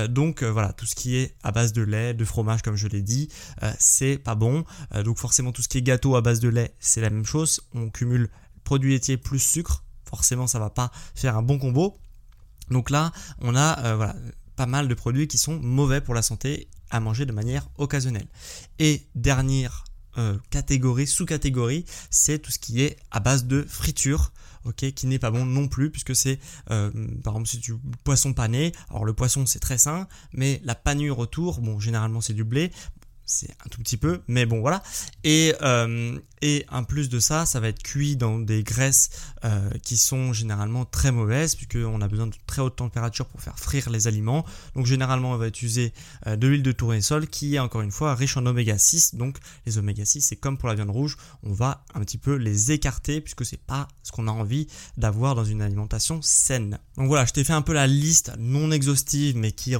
donc 0.09 0.43
voilà, 0.43 0.73
tout 0.73 0.87
ce 0.87 0.95
qui 0.95 1.17
est 1.17 1.35
à 1.43 1.52
base 1.52 1.73
de 1.73 1.83
lait, 1.83 2.12
de 2.12 2.25
fromage, 2.25 2.62
comme 2.62 2.76
je 2.76 2.88
l'ai 2.88 3.00
dit, 3.00 3.29
c'est 3.79 4.19
pas 4.19 4.35
bon. 4.35 4.64
donc 5.05 5.19
forcément, 5.19 5.52
tout 5.52 5.62
ce 5.62 5.69
qui 5.69 5.79
est 5.79 5.83
gâteau 5.83 6.17
à 6.17 6.21
base 6.21 6.41
de 6.41 6.49
lait, 6.49 6.75
c'est 6.81 7.00
la 7.00 7.11
même 7.11 7.25
chose. 7.25 7.61
On 7.75 7.91
cumule 7.91 8.29
produits 8.64 8.92
laitiers 8.92 9.16
plus 9.16 9.38
sucre, 9.38 9.85
forcément 10.04 10.47
ça 10.47 10.59
va 10.59 10.71
pas 10.71 10.90
faire 11.14 11.37
un 11.37 11.42
bon 11.42 11.59
combo. 11.59 11.99
Donc 12.71 12.90
là, 12.90 13.12
on 13.40 13.54
a 13.57 13.85
euh, 13.85 14.12
pas 14.57 14.66
mal 14.66 14.88
de 14.88 14.95
produits 14.95 15.28
qui 15.28 15.38
sont 15.38 15.59
mauvais 15.59 16.00
pour 16.00 16.14
la 16.14 16.23
santé 16.23 16.69
à 16.90 17.00
manger 17.00 17.26
de 17.26 17.33
manière 17.33 17.69
occasionnelle. 17.78 18.28
Et 18.78 19.07
dernière 19.14 19.85
euh, 20.19 20.37
catégorie, 20.50 21.07
sous-catégorie, 21.07 21.85
c'est 22.11 22.38
tout 22.38 22.50
ce 22.50 22.59
qui 22.59 22.83
est 22.83 22.97
à 23.11 23.21
base 23.21 23.47
de 23.47 23.62
friture. 23.62 24.33
qui 24.76 25.07
n'est 25.07 25.19
pas 25.19 25.31
bon 25.33 25.45
non 25.45 25.66
plus 25.66 25.90
puisque 25.90 26.14
c'est 26.14 26.38
euh, 26.71 26.92
par 27.25 27.35
exemple 27.35 27.49
si 27.49 27.59
tu 27.59 27.75
poisson 28.04 28.33
pané 28.33 28.73
alors 28.90 29.04
le 29.04 29.12
poisson 29.12 29.45
c'est 29.45 29.59
très 29.59 29.76
sain 29.76 30.07
mais 30.33 30.61
la 30.62 30.76
panure 30.76 31.19
autour 31.19 31.61
bon 31.61 31.81
généralement 31.81 32.21
c'est 32.21 32.33
du 32.33 32.45
blé 32.45 32.71
c'est 33.26 33.50
un 33.64 33.69
tout 33.71 33.79
petit 33.81 33.97
peu, 33.97 34.21
mais 34.29 34.47
bon 34.47 34.61
voilà. 34.61 34.83
Et, 35.25 35.55
euh, 35.62 36.19
et 36.43 36.67
en 36.71 36.85
plus 36.85 37.09
de 37.09 37.21
ça, 37.21 37.47
ça 37.47 37.61
va 37.61 37.69
être 37.69 37.83
cuit 37.83 38.17
dans 38.17 38.38
des 38.38 38.62
graisses 38.62 39.11
euh, 39.45 39.71
qui 39.83 39.97
sont 39.97 40.33
généralement 40.33 40.85
très 40.85 41.12
mauvaises, 41.12 41.55
puisqu'on 41.55 42.00
a 42.00 42.09
besoin 42.09 42.26
de 42.26 42.35
très 42.47 42.62
haute 42.62 42.76
température 42.76 43.26
pour 43.26 43.41
faire 43.41 43.59
frire 43.59 43.91
les 43.91 44.09
aliments. 44.09 44.45
Donc 44.75 44.87
généralement, 44.87 45.33
on 45.33 45.37
va 45.37 45.49
utiliser 45.49 45.93
euh, 46.26 46.37
de 46.37 46.49
l'huile 46.49 46.62
de 46.62 46.73
tournesol 46.73 47.29
qui 47.29 47.55
est 47.55 47.59
encore 47.59 47.83
une 47.83 47.93
fois 47.93 48.14
riche 48.14 48.37
en 48.37 48.45
oméga 48.45 48.76
6. 48.76 49.14
Donc 49.14 49.38
les 49.67 49.79
oméga 49.79 50.05
6, 50.05 50.21
c'est 50.23 50.37
comme 50.37 50.59
pour 50.59 50.69
la 50.69 50.75
viande 50.75 50.91
rouge, 50.91 51.17
on 51.43 51.52
va 51.52 51.85
un 51.95 52.00
petit 52.00 52.19
peu 52.19 52.35
les 52.35 52.73
écarter, 52.73 53.21
puisque 53.21 53.47
c'est 53.47 53.61
pas 53.61 53.88
ce 54.02 54.12
qu'on 54.12 54.29
a 54.29 54.33
envie 54.33 54.67
d'avoir 54.97 55.35
dans 55.35 55.45
une 55.45 55.62
alimentation 55.62 56.21
saine. 56.23 56.79
Donc 56.97 57.07
voilà, 57.07 57.25
je 57.25 57.33
t'ai 57.33 57.45
fait 57.45 57.52
un 57.52 57.62
peu 57.62 57.73
la 57.73 57.87
liste 57.87 58.33
non 58.38 58.71
exhaustive, 58.71 59.37
mais 59.37 59.52
qui 59.52 59.75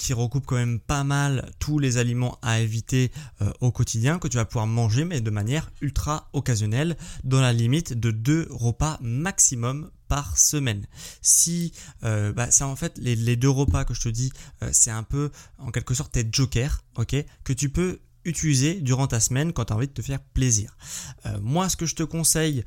qui 0.00 0.14
recoupe 0.14 0.46
quand 0.46 0.56
même 0.56 0.80
pas 0.80 1.04
mal 1.04 1.50
tous 1.58 1.78
les 1.78 1.98
aliments 1.98 2.38
à 2.40 2.60
éviter 2.60 3.12
euh, 3.42 3.52
au 3.60 3.70
quotidien 3.70 4.18
que 4.18 4.28
tu 4.28 4.38
vas 4.38 4.46
pouvoir 4.46 4.66
manger 4.66 5.04
mais 5.04 5.20
de 5.20 5.30
manière 5.30 5.70
ultra 5.82 6.30
occasionnelle 6.32 6.96
dans 7.22 7.40
la 7.40 7.52
limite 7.52 7.92
de 7.92 8.10
deux 8.10 8.48
repas 8.50 8.98
maximum 9.02 9.90
par 10.08 10.38
semaine. 10.38 10.86
Si 11.20 11.72
euh, 12.02 12.32
bah, 12.32 12.50
c'est 12.50 12.64
en 12.64 12.76
fait 12.76 12.96
les, 12.96 13.36
deux 13.36 13.50
repas 13.50 13.84
que 13.84 13.92
je 13.92 14.00
te 14.00 14.08
dis, 14.08 14.32
euh, 14.62 14.70
c'est 14.72 14.90
un 14.90 15.02
peu 15.02 15.30
en 15.58 15.70
quelque 15.70 15.92
sorte 15.92 16.12
tes 16.12 16.26
jokers, 16.32 16.82
ok, 16.96 17.14
que 17.44 17.52
tu 17.52 17.68
peux 17.68 18.00
utiliser 18.24 18.80
durant 18.80 19.06
ta 19.06 19.20
semaine 19.20 19.52
quand 19.52 19.66
tu 19.66 19.72
as 19.72 19.76
envie 19.76 19.86
de 19.86 19.92
te 19.92 20.02
faire 20.02 20.20
plaisir. 20.20 20.76
moi, 21.40 21.70
ce 21.70 21.76
que 21.76 21.86
je 21.86 21.94
te 21.94 22.02
conseille, 22.02 22.64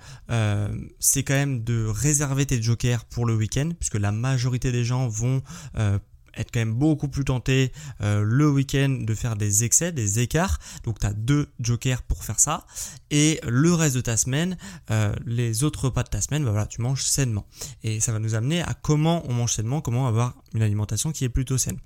c'est 1.00 1.24
quand 1.24 1.36
même 1.36 1.63
de 1.63 1.86
réserver 1.86 2.48
tes 2.48 2.60
jokers 2.60 3.06
pour 3.06 3.28
le 3.28 3.36
week-end, 3.36 3.70
puisque 3.80 4.00
la 4.00 4.12
majorité 4.12 4.72
des 4.72 4.84
gens 4.84 5.08
vont 5.08 5.44
être 6.36 6.52
quand 6.52 6.60
même 6.60 6.74
beaucoup 6.74 7.08
plus 7.08 7.25
tenté 7.25 7.72
euh, 8.02 8.24
le 8.24 8.50
week-end 8.50 8.90
de 9.02 9.13
faire 9.16 9.36
des 9.36 9.63
excès, 9.63 9.92
des 9.92 10.20
écarts. 10.20 10.60
Donc 10.84 11.00
tu 11.00 11.06
as 11.06 11.13
deux 11.13 11.50
jokers 11.60 12.02
pour 12.04 12.24
faire 12.24 12.40
ça. 12.40 12.66
Et 13.12 13.40
le 13.48 13.74
reste 13.74 13.96
de 13.96 14.02
ta 14.02 14.18
semaine, 14.18 14.58
euh, 14.92 15.13
les 15.25 15.63
autres 15.63 15.86
repas 15.86 16.04
de 16.04 16.10
ta 16.10 16.22
semaine, 16.22 16.44
bah 16.44 16.52
voilà, 16.52 16.66
tu 16.66 16.82
manges 16.82 17.04
sainement. 17.04 17.46
Et 17.84 18.00
ça 18.00 18.12
va 18.12 18.20
nous 18.20 18.36
amener 18.36 18.62
à 18.62 18.74
comment 18.74 19.24
on 19.30 19.34
mange 19.34 19.54
sainement, 19.54 19.82
comment 19.82 20.08
avoir 20.08 20.36
une 20.54 20.62
alimentation 20.62 21.12
qui 21.12 21.25
est 21.25 21.30
plutôt 21.30 21.58
saine. 21.58 21.80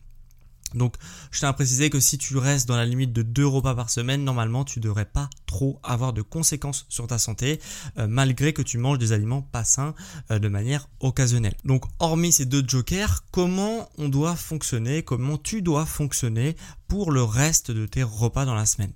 Donc, 0.74 0.96
je 1.32 1.40
tiens 1.40 1.50
à 1.50 1.54
préciser 1.54 1.90
que 1.90 2.00
si 2.00 2.18
tu 2.18 2.38
restes 2.38 2.68
dans 2.68 2.76
la 2.76 2.86
limite 2.86 3.14
de 3.14 3.22
2 3.22 3.48
repas 3.48 3.74
par 3.74 3.90
semaine, 3.90 4.24
normalement, 4.24 4.66
tu 4.66 4.80
ne 4.80 4.84
devrais 4.84 5.06
pas 5.06 5.30
trop 5.46 5.80
avoir 5.84 6.14
de 6.14 6.22
conséquences 6.22 6.86
sur 6.90 7.08
ta 7.08 7.18
santé, 7.18 7.60
euh, 7.98 8.08
malgré 8.08 8.54
que 8.54 8.62
tu 8.62 8.78
manges 8.78 8.98
des 8.98 9.14
aliments 9.14 9.42
pas 9.42 9.64
sains 9.64 9.96
euh, 10.30 10.40
de 10.40 10.48
manière 10.50 10.90
occasionnelle. 11.00 11.56
Donc, 11.64 11.86
hormis 12.00 12.34
ces 12.34 12.46
deux 12.46 12.64
jokers, 12.68 13.24
comment 13.32 13.90
on 13.98 14.10
doit 14.10 14.36
fonctionner, 14.36 15.04
comment 15.04 15.38
tu 15.38 15.62
dois 15.62 15.86
fonctionner 15.86 16.56
pour 16.88 17.12
le 17.12 17.24
reste 17.24 17.72
de 17.72 17.86
tes 17.86 18.04
repas 18.04 18.46
dans 18.46 18.56
la 18.56 18.66
semaine? 18.66 18.92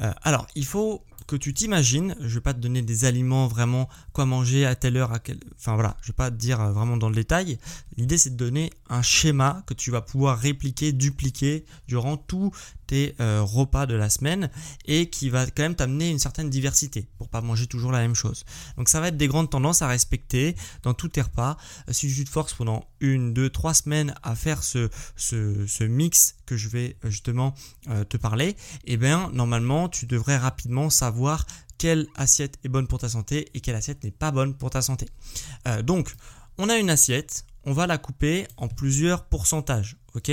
Euh, 0.00 0.12
Alors, 0.22 0.46
il 0.54 0.66
faut 0.66 1.04
que 1.32 1.36
tu 1.38 1.54
t'imagines, 1.54 2.14
je 2.20 2.34
vais 2.34 2.42
pas 2.42 2.52
te 2.52 2.58
donner 2.58 2.82
des 2.82 3.06
aliments 3.06 3.46
vraiment 3.46 3.88
quoi 4.12 4.26
manger 4.26 4.66
à 4.66 4.74
telle 4.74 4.98
heure, 4.98 5.12
à 5.12 5.18
quelle, 5.18 5.40
enfin 5.56 5.72
voilà, 5.72 5.96
je 6.02 6.08
vais 6.08 6.12
pas 6.12 6.30
te 6.30 6.36
dire 6.36 6.60
euh, 6.60 6.72
vraiment 6.72 6.98
dans 6.98 7.08
le 7.08 7.14
détail. 7.14 7.58
L'idée 7.96 8.18
c'est 8.18 8.30
de 8.30 8.36
donner 8.36 8.70
un 8.90 9.00
schéma 9.00 9.62
que 9.66 9.72
tu 9.72 9.90
vas 9.90 10.02
pouvoir 10.02 10.38
répliquer, 10.38 10.92
dupliquer 10.92 11.64
durant 11.88 12.18
tous 12.18 12.50
tes 12.86 13.14
euh, 13.20 13.40
repas 13.42 13.86
de 13.86 13.94
la 13.94 14.10
semaine 14.10 14.50
et 14.84 15.08
qui 15.08 15.30
va 15.30 15.46
quand 15.46 15.62
même 15.62 15.74
t'amener 15.74 16.10
une 16.10 16.18
certaine 16.18 16.50
diversité 16.50 17.08
pour 17.16 17.30
pas 17.30 17.40
manger 17.40 17.66
toujours 17.66 17.92
la 17.92 18.00
même 18.00 18.14
chose. 18.14 18.44
Donc 18.76 18.90
ça 18.90 19.00
va 19.00 19.08
être 19.08 19.16
des 19.16 19.28
grandes 19.28 19.48
tendances 19.48 19.80
à 19.80 19.88
respecter 19.88 20.54
dans 20.82 20.92
tous 20.92 21.08
tes 21.08 21.22
repas. 21.22 21.56
Euh, 21.88 21.94
si 21.94 22.12
tu 22.14 22.24
te 22.24 22.30
forces 22.30 22.52
pendant 22.52 22.84
une, 23.00 23.32
deux, 23.32 23.48
trois 23.48 23.72
semaines 23.72 24.14
à 24.22 24.34
faire 24.34 24.62
ce, 24.62 24.90
ce, 25.16 25.84
mix 25.84 26.34
que 26.44 26.56
je 26.58 26.68
vais 26.68 26.96
justement 27.04 27.54
te 28.08 28.16
parler, 28.16 28.50
et 28.50 28.92
eh 28.92 28.96
bien 28.96 29.30
normalement 29.32 29.88
tu 29.88 30.06
devrais 30.06 30.36
rapidement 30.36 30.90
savoir 30.90 31.21
quelle 31.78 32.06
assiette 32.14 32.58
est 32.64 32.68
bonne 32.68 32.86
pour 32.86 32.98
ta 32.98 33.08
santé 33.08 33.50
et 33.54 33.60
quelle 33.60 33.74
assiette 33.74 34.04
n'est 34.04 34.12
pas 34.12 34.30
bonne 34.30 34.54
pour 34.54 34.70
ta 34.70 34.82
santé. 34.82 35.06
Euh, 35.66 35.82
donc, 35.82 36.14
on 36.58 36.68
a 36.68 36.76
une 36.76 36.90
assiette, 36.90 37.44
on 37.64 37.72
va 37.72 37.86
la 37.86 37.98
couper 37.98 38.46
en 38.56 38.68
plusieurs 38.68 39.24
pourcentages. 39.24 39.96
Ok? 40.14 40.30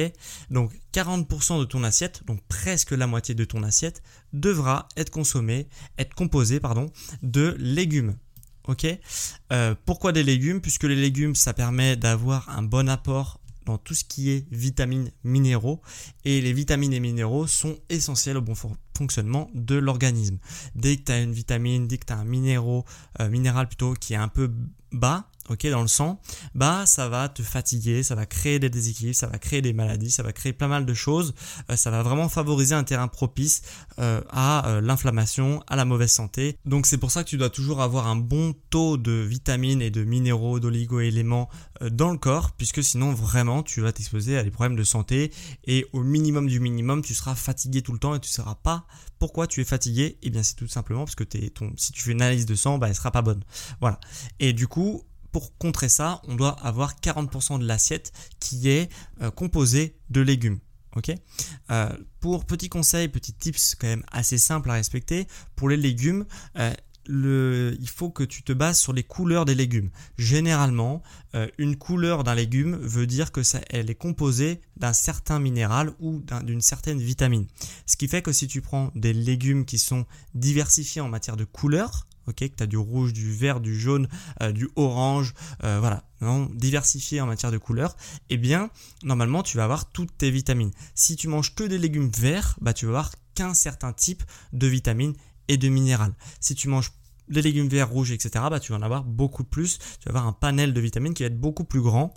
Donc 0.49 0.71
40% 0.93 1.59
de 1.59 1.63
ton 1.63 1.83
assiette, 1.83 2.23
donc 2.25 2.41
presque 2.49 2.91
la 2.91 3.07
moitié 3.07 3.33
de 3.33 3.45
ton 3.45 3.63
assiette, 3.63 4.03
devra 4.33 4.89
être 4.97 5.09
consommée, 5.09 5.69
être 5.97 6.13
composée 6.13 6.59
pardon, 6.59 6.91
de 7.23 7.55
légumes. 7.59 8.15
Ok? 8.67 8.85
Euh, 9.51 9.73
Pourquoi 9.85 10.11
des 10.11 10.23
légumes? 10.23 10.61
Puisque 10.61 10.83
les 10.83 10.95
légumes, 10.95 11.33
ça 11.33 11.53
permet 11.53 11.95
d'avoir 11.95 12.49
un 12.49 12.61
bon 12.61 12.89
apport 12.89 13.39
dans 13.65 13.77
tout 13.77 13.93
ce 13.93 14.03
qui 14.03 14.31
est 14.31 14.45
vitamines, 14.51 15.11
minéraux. 15.23 15.81
Et 16.25 16.41
les 16.41 16.53
vitamines 16.53 16.93
et 16.93 16.99
minéraux 16.99 17.47
sont 17.47 17.79
essentiels 17.89 18.37
au 18.37 18.41
bon 18.41 18.55
fonctionnement 18.99 19.49
de 19.53 19.75
l'organisme. 19.75 20.37
Dès 20.75 20.97
que 20.97 21.03
tu 21.03 21.11
as 21.13 21.21
une 21.21 21.31
vitamine, 21.31 21.87
dès 21.87 21.97
que 21.97 22.05
tu 22.05 22.13
as 22.13 22.17
un 22.17 22.25
minéraux, 22.25 22.83
euh, 23.19 23.29
minéral 23.29 23.67
plutôt 23.67 23.93
qui 23.93 24.13
est 24.13 24.17
un 24.17 24.27
peu 24.27 24.51
bas, 24.91 25.28
ok, 25.49 25.67
dans 25.67 25.81
le 25.81 25.87
sang, 25.87 26.21
bah 26.55 26.85
ça 26.85 27.09
va 27.09 27.29
te 27.29 27.41
fatiguer, 27.41 28.03
ça 28.03 28.15
va 28.15 28.25
créer 28.25 28.59
des 28.59 28.69
déséquilibres, 28.69 29.15
ça 29.15 29.27
va 29.27 29.37
créer 29.37 29.61
des 29.61 29.73
maladies, 29.73 30.11
ça 30.11 30.23
va 30.23 30.31
créer 30.31 30.53
pas 30.53 30.67
mal 30.67 30.85
de 30.85 30.93
choses. 30.93 31.33
Euh, 31.69 31.75
ça 31.75 31.91
va 31.91 32.03
vraiment 32.03 32.29
favoriser 32.29 32.75
un 32.75 32.83
terrain 32.83 33.07
propice 33.07 33.61
euh, 33.99 34.21
à 34.29 34.67
euh, 34.67 34.81
l'inflammation, 34.81 35.63
à 35.67 35.75
la 35.75 35.85
mauvaise 35.85 36.11
santé. 36.11 36.57
Donc 36.65 36.85
c'est 36.85 36.97
pour 36.97 37.11
ça 37.11 37.23
que 37.23 37.29
tu 37.29 37.37
dois 37.37 37.49
toujours 37.49 37.81
avoir 37.81 38.07
un 38.07 38.15
bon 38.15 38.53
taux 38.69 38.97
de 38.97 39.11
vitamines 39.11 39.81
et 39.81 39.91
de 39.91 40.03
minéraux, 40.03 40.59
d'oligo-éléments 40.59 41.49
dans 41.91 42.11
le 42.11 42.17
corps, 42.17 42.51
puisque 42.51 42.83
sinon 42.83 43.13
vraiment 43.13 43.63
tu 43.63 43.81
vas 43.81 43.91
t'exposer 43.91 44.37
à 44.37 44.43
des 44.43 44.51
problèmes 44.51 44.75
de 44.75 44.83
santé 44.83 45.31
et 45.65 45.85
au 45.93 46.03
minimum 46.03 46.47
du 46.47 46.59
minimum 46.59 47.01
tu 47.01 47.13
seras 47.13 47.35
fatigué 47.35 47.81
tout 47.81 47.93
le 47.93 47.99
temps 47.99 48.15
et 48.15 48.19
tu 48.19 48.29
ne 48.29 48.33
sauras 48.33 48.55
pas 48.55 48.85
pourquoi 49.19 49.47
tu 49.47 49.61
es 49.61 49.65
fatigué 49.65 50.03
Et 50.03 50.17
eh 50.23 50.29
bien 50.29 50.43
c'est 50.43 50.55
tout 50.55 50.67
simplement 50.67 51.05
parce 51.05 51.15
que 51.15 51.25
si 51.75 51.91
tu 51.91 52.03
fais 52.03 52.11
une 52.11 52.21
analyse 52.21 52.45
de 52.45 52.55
sang, 52.55 52.77
bah, 52.77 52.87
elle 52.87 52.95
sera 52.95 53.11
pas 53.11 53.21
bonne. 53.21 53.43
Voilà. 53.81 53.99
Et 54.39 54.53
du 54.53 54.67
coup, 54.67 55.03
pour 55.31 55.57
contrer 55.57 55.89
ça, 55.89 56.21
on 56.27 56.35
doit 56.35 56.57
avoir 56.61 56.95
40% 56.95 57.59
de 57.59 57.65
l'assiette 57.65 58.11
qui 58.39 58.69
est 58.69 58.91
euh, 59.21 59.31
composée 59.31 59.95
de 60.09 60.21
légumes. 60.21 60.59
Euh, 61.71 61.89
Pour 62.19 62.45
petit 62.45 62.67
conseil, 62.67 63.07
petit 63.07 63.33
tips 63.33 63.75
quand 63.75 63.87
même 63.87 64.03
assez 64.11 64.37
simple 64.37 64.69
à 64.69 64.73
respecter, 64.73 65.27
pour 65.55 65.69
les 65.69 65.77
légumes, 65.77 66.25
euh, 66.57 66.73
il 67.79 67.89
faut 67.89 68.09
que 68.09 68.23
tu 68.23 68.43
te 68.43 68.51
bases 68.51 68.79
sur 68.79 68.91
les 68.91 69.03
couleurs 69.03 69.45
des 69.45 69.55
légumes. 69.55 69.89
Généralement, 70.19 71.01
une 71.57 71.75
couleur 71.75 72.23
d'un 72.23 72.35
légume 72.35 72.75
veut 72.75 73.07
dire 73.07 73.31
que 73.31 73.41
elle 73.71 73.89
est 73.89 73.95
composée 73.95 74.61
d'un 74.77 74.93
certain 74.93 75.39
minéral 75.39 75.91
ou 75.99 76.21
d'une 76.43 76.61
certaine 76.61 76.99
vitamine. 76.99 77.47
Ce 77.87 77.97
qui 77.97 78.07
fait 78.07 78.21
que 78.21 78.31
si 78.31 78.47
tu 78.47 78.61
prends 78.61 78.91
des 78.93 79.13
légumes 79.13 79.65
qui 79.65 79.79
sont 79.79 80.05
diversifiés 80.35 81.01
en 81.01 81.09
matière 81.09 81.35
de 81.35 81.45
couleurs, 81.45 82.05
que 82.33 82.45
tu 82.45 82.63
as 82.63 82.67
du 82.67 82.77
rouge, 82.77 83.13
du 83.13 83.31
vert, 83.31 83.59
du 83.59 83.77
jaune, 83.77 84.07
euh, 84.41 84.51
du 84.51 84.69
orange, 84.75 85.33
euh, 85.63 85.79
voilà, 85.79 86.03
diversifié 86.53 87.21
en 87.21 87.27
matière 87.27 87.51
de 87.51 87.57
couleurs, 87.57 87.95
eh 88.29 88.37
bien, 88.37 88.69
normalement, 89.03 89.43
tu 89.43 89.57
vas 89.57 89.63
avoir 89.63 89.89
toutes 89.91 90.17
tes 90.17 90.31
vitamines. 90.31 90.71
Si 90.95 91.15
tu 91.15 91.27
manges 91.27 91.55
que 91.55 91.63
des 91.63 91.77
légumes 91.77 92.11
verts, 92.17 92.57
bah, 92.61 92.73
tu 92.73 92.85
vas 92.85 92.91
avoir 92.91 93.11
qu'un 93.35 93.53
certain 93.53 93.93
type 93.93 94.23
de 94.53 94.67
vitamines 94.67 95.13
et 95.47 95.57
de 95.57 95.69
minérales. 95.69 96.13
Si 96.39 96.55
tu 96.55 96.67
manges 96.67 96.91
des 97.29 97.41
légumes 97.41 97.67
verts, 97.67 97.89
rouges, 97.89 98.11
etc., 98.11 98.45
bah, 98.49 98.59
tu 98.59 98.71
vas 98.71 98.77
en 98.77 98.81
avoir 98.81 99.03
beaucoup 99.03 99.43
plus. 99.43 99.77
Tu 99.77 100.05
vas 100.05 100.11
avoir 100.11 100.27
un 100.27 100.33
panel 100.33 100.73
de 100.73 100.81
vitamines 100.81 101.13
qui 101.13 101.23
va 101.23 101.27
être 101.27 101.39
beaucoup 101.39 101.63
plus 101.63 101.81
grand 101.81 102.13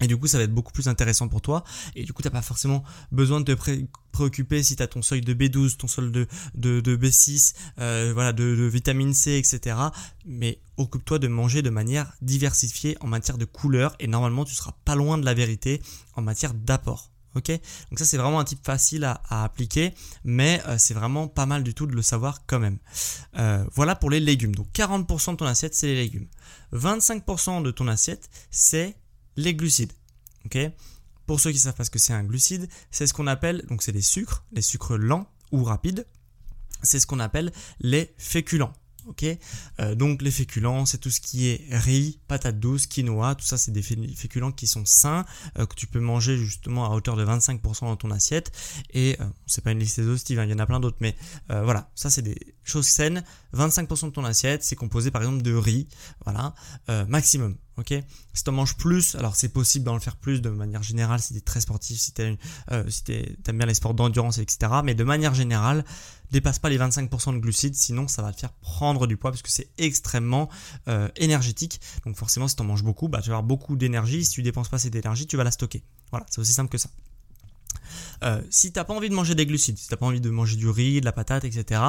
et 0.00 0.06
du 0.06 0.16
coup, 0.16 0.26
ça 0.26 0.38
va 0.38 0.44
être 0.44 0.54
beaucoup 0.54 0.72
plus 0.72 0.88
intéressant 0.88 1.28
pour 1.28 1.42
toi. 1.42 1.64
Et 1.94 2.04
du 2.04 2.12
coup, 2.12 2.22
tu 2.22 2.28
n'as 2.28 2.32
pas 2.32 2.42
forcément 2.42 2.82
besoin 3.12 3.40
de 3.40 3.54
te 3.54 3.84
préoccuper 4.12 4.62
si 4.62 4.76
tu 4.76 4.82
as 4.82 4.86
ton 4.86 5.02
seuil 5.02 5.20
de 5.20 5.34
B12, 5.34 5.76
ton 5.76 5.88
seuil 5.88 6.10
de, 6.10 6.26
de, 6.54 6.96
B6, 6.96 7.54
euh, 7.78 8.10
voilà, 8.14 8.32
de, 8.32 8.44
vitamine 8.44 9.12
C, 9.12 9.32
etc. 9.32 9.76
Mais 10.24 10.60
occupe-toi 10.76 11.18
de 11.18 11.28
manger 11.28 11.62
de 11.62 11.70
manière 11.70 12.12
diversifiée 12.22 12.96
en 13.00 13.06
matière 13.06 13.36
de 13.36 13.44
couleur. 13.44 13.94
Et 14.00 14.06
normalement, 14.06 14.44
tu 14.44 14.54
seras 14.54 14.72
pas 14.84 14.94
loin 14.94 15.18
de 15.18 15.24
la 15.24 15.34
vérité 15.34 15.82
en 16.14 16.22
matière 16.22 16.54
d'apport. 16.54 17.10
Ok? 17.36 17.48
Donc 17.48 17.98
ça, 17.98 18.04
c'est 18.04 18.16
vraiment 18.16 18.40
un 18.40 18.44
type 18.44 18.64
facile 18.64 19.04
à, 19.04 19.20
appliquer. 19.28 19.92
Mais 20.24 20.62
euh, 20.66 20.76
c'est 20.78 20.94
vraiment 20.94 21.28
pas 21.28 21.46
mal 21.46 21.62
du 21.62 21.74
tout 21.74 21.86
de 21.86 21.94
le 21.94 22.02
savoir 22.02 22.46
quand 22.46 22.58
même. 22.58 22.78
Euh, 23.38 23.64
voilà 23.74 23.94
pour 23.94 24.08
les 24.08 24.20
légumes. 24.20 24.54
Donc 24.54 24.68
40% 24.74 25.32
de 25.32 25.36
ton 25.36 25.46
assiette, 25.46 25.74
c'est 25.74 25.88
les 25.88 25.96
légumes. 25.96 26.26
25% 26.72 27.62
de 27.62 27.70
ton 27.70 27.86
assiette, 27.86 28.30
c'est 28.50 28.96
les 29.40 29.54
glucides. 29.54 29.92
ok? 30.46 30.58
Pour 31.26 31.40
ceux 31.40 31.50
qui 31.50 31.56
ne 31.56 31.62
savent 31.62 31.74
pas 31.74 31.84
ce 31.84 31.90
que 31.90 31.98
c'est 31.98 32.12
un 32.12 32.24
glucide, 32.24 32.68
c'est 32.90 33.06
ce 33.06 33.14
qu'on 33.14 33.26
appelle, 33.26 33.64
donc 33.68 33.82
c'est 33.82 33.92
les 33.92 34.02
sucres, 34.02 34.44
les 34.52 34.62
sucres 34.62 34.96
lents 34.96 35.28
ou 35.52 35.62
rapides, 35.62 36.06
c'est 36.82 36.98
ce 36.98 37.06
qu'on 37.06 37.20
appelle 37.20 37.52
les 37.80 38.12
féculents. 38.18 38.72
Euh, 39.80 39.94
donc 39.94 40.22
les 40.22 40.30
féculents, 40.30 40.86
c'est 40.86 40.98
tout 40.98 41.10
ce 41.10 41.20
qui 41.20 41.48
est 41.48 41.66
riz, 41.70 42.20
patates 42.28 42.58
douces, 42.58 42.86
quinoa, 42.86 43.34
tout 43.34 43.44
ça, 43.44 43.58
c'est 43.58 43.72
des 43.72 43.82
féculents 43.82 44.52
qui 44.52 44.66
sont 44.66 44.84
sains 44.84 45.24
euh, 45.58 45.66
que 45.66 45.74
tu 45.74 45.86
peux 45.86 46.00
manger 46.00 46.36
justement 46.36 46.90
à 46.90 46.94
hauteur 46.94 47.16
de 47.16 47.24
25% 47.24 47.80
dans 47.82 47.96
ton 47.96 48.10
assiette. 48.10 48.52
Et 48.92 49.16
euh, 49.20 49.24
c'est 49.46 49.62
pas 49.62 49.72
une 49.72 49.78
liste 49.78 49.98
exhaustive, 49.98 50.38
hein, 50.38 50.44
il 50.44 50.50
y 50.50 50.54
en 50.54 50.58
a 50.58 50.66
plein 50.66 50.80
d'autres, 50.80 50.98
mais 51.00 51.16
voilà, 51.48 51.90
ça 51.94 52.10
c'est 52.10 52.22
des 52.22 52.38
choses 52.62 52.86
saines. 52.86 53.24
25% 53.54 54.06
de 54.06 54.10
ton 54.10 54.24
assiette, 54.24 54.62
c'est 54.62 54.76
composé 54.76 55.10
par 55.10 55.22
exemple 55.22 55.42
de 55.42 55.54
riz, 55.54 55.88
voilà, 56.24 56.54
maximum. 57.08 57.56
Ok, 57.80 57.94
si 58.34 58.44
tu 58.44 58.50
en 58.50 58.52
manges 58.52 58.76
plus, 58.76 59.14
alors 59.14 59.36
c'est 59.36 59.48
possible 59.48 59.86
d'en 59.86 59.98
faire 59.98 60.16
plus 60.16 60.42
de 60.42 60.50
manière 60.50 60.82
générale 60.82 61.18
si 61.18 61.32
tu 61.32 61.38
es 61.38 61.40
très 61.40 61.62
sportif, 61.62 61.98
si 61.98 62.12
euh, 62.70 62.84
si 62.90 63.02
aimes 63.10 63.56
bien 63.56 63.64
les 63.64 63.72
sports 63.72 63.94
d'endurance, 63.94 64.36
etc. 64.36 64.70
Mais 64.84 64.94
de 64.94 65.02
manière 65.02 65.32
générale, 65.32 65.82
dépasse 66.30 66.58
pas 66.58 66.68
les 66.68 66.76
25% 66.76 67.32
de 67.32 67.38
glucides, 67.38 67.74
sinon 67.74 68.06
ça 68.06 68.20
va 68.20 68.34
te 68.34 68.40
faire 68.40 68.52
prendre 68.52 69.06
du 69.06 69.16
poids 69.16 69.30
parce 69.30 69.40
que 69.40 69.50
c'est 69.50 69.70
extrêmement 69.78 70.50
euh, 70.88 71.08
énergétique. 71.16 71.80
Donc 72.04 72.16
forcément, 72.16 72.48
si 72.48 72.56
tu 72.56 72.60
en 72.60 72.66
manges 72.66 72.84
beaucoup, 72.84 73.08
bah, 73.08 73.22
tu 73.22 73.30
vas 73.30 73.36
avoir 73.36 73.44
beaucoup 73.44 73.76
d'énergie. 73.76 74.26
Si 74.26 74.32
tu 74.32 74.42
dépenses 74.42 74.68
pas 74.68 74.78
cette 74.78 74.94
énergie, 74.94 75.26
tu 75.26 75.38
vas 75.38 75.44
la 75.44 75.50
stocker. 75.50 75.82
Voilà, 76.10 76.26
c'est 76.28 76.42
aussi 76.42 76.52
simple 76.52 76.68
que 76.68 76.78
ça. 76.78 76.90
Euh, 78.24 78.42
si 78.50 78.72
t'as 78.72 78.84
pas 78.84 78.92
envie 78.92 79.08
de 79.08 79.14
manger 79.14 79.34
des 79.34 79.46
glucides, 79.46 79.78
si 79.78 79.88
t'as 79.88 79.96
pas 79.96 80.04
envie 80.04 80.20
de 80.20 80.28
manger 80.28 80.56
du 80.56 80.68
riz, 80.68 81.00
de 81.00 81.06
la 81.06 81.12
patate, 81.12 81.44
etc., 81.44 81.80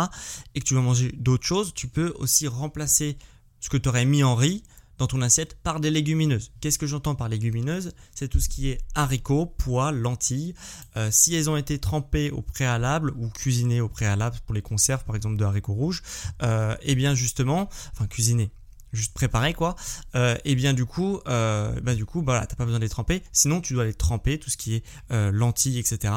et 0.55 0.61
que 0.61 0.65
tu 0.65 0.73
veux 0.73 0.79
manger 0.79 1.11
d'autres 1.17 1.45
choses, 1.45 1.73
tu 1.73 1.89
peux 1.89 2.13
aussi 2.17 2.47
remplacer 2.47 3.17
ce 3.59 3.69
que 3.69 3.75
tu 3.75 3.89
aurais 3.89 4.05
mis 4.05 4.23
en 4.23 4.35
riz 4.35 4.63
dans 5.01 5.07
ton 5.07 5.23
assiette 5.23 5.55
par 5.63 5.79
des 5.79 5.89
légumineuses. 5.89 6.51
Qu'est-ce 6.61 6.77
que 6.77 6.85
j'entends 6.85 7.15
par 7.15 7.27
légumineuses? 7.27 7.91
C'est 8.13 8.27
tout 8.27 8.39
ce 8.39 8.47
qui 8.47 8.69
est 8.69 8.77
haricots, 8.93 9.47
pois, 9.47 9.91
lentilles. 9.91 10.53
Euh, 10.95 11.09
si 11.11 11.33
elles 11.33 11.49
ont 11.49 11.57
été 11.57 11.79
trempées 11.79 12.29
au 12.29 12.43
préalable 12.43 13.11
ou 13.17 13.27
cuisinées 13.29 13.81
au 13.81 13.89
préalable 13.89 14.37
pour 14.45 14.53
les 14.53 14.61
conserves 14.61 15.03
par 15.03 15.15
exemple 15.15 15.37
de 15.37 15.43
haricots 15.43 15.73
rouges, 15.73 16.03
euh, 16.43 16.75
eh 16.83 16.93
bien 16.93 17.15
justement, 17.15 17.67
enfin 17.93 18.05
cuisinées, 18.05 18.51
juste 18.93 19.15
préparé 19.15 19.55
quoi 19.55 19.75
euh, 20.13 20.37
et 20.45 20.53
bien 20.53 20.73
du 20.73 20.85
coup 20.85 21.19
euh, 21.27 21.79
bah 21.81 21.95
du 21.95 22.05
coup 22.05 22.21
voilà 22.21 22.45
pas 22.45 22.65
besoin 22.65 22.77
de 22.77 22.83
les 22.83 22.89
tremper 22.89 23.23
sinon 23.31 23.61
tu 23.61 23.73
dois 23.73 23.85
les 23.85 23.93
tremper 23.93 24.37
tout 24.37 24.49
ce 24.49 24.57
qui 24.57 24.75
est 24.75 24.83
lentilles 25.09 25.79
etc 25.79 26.13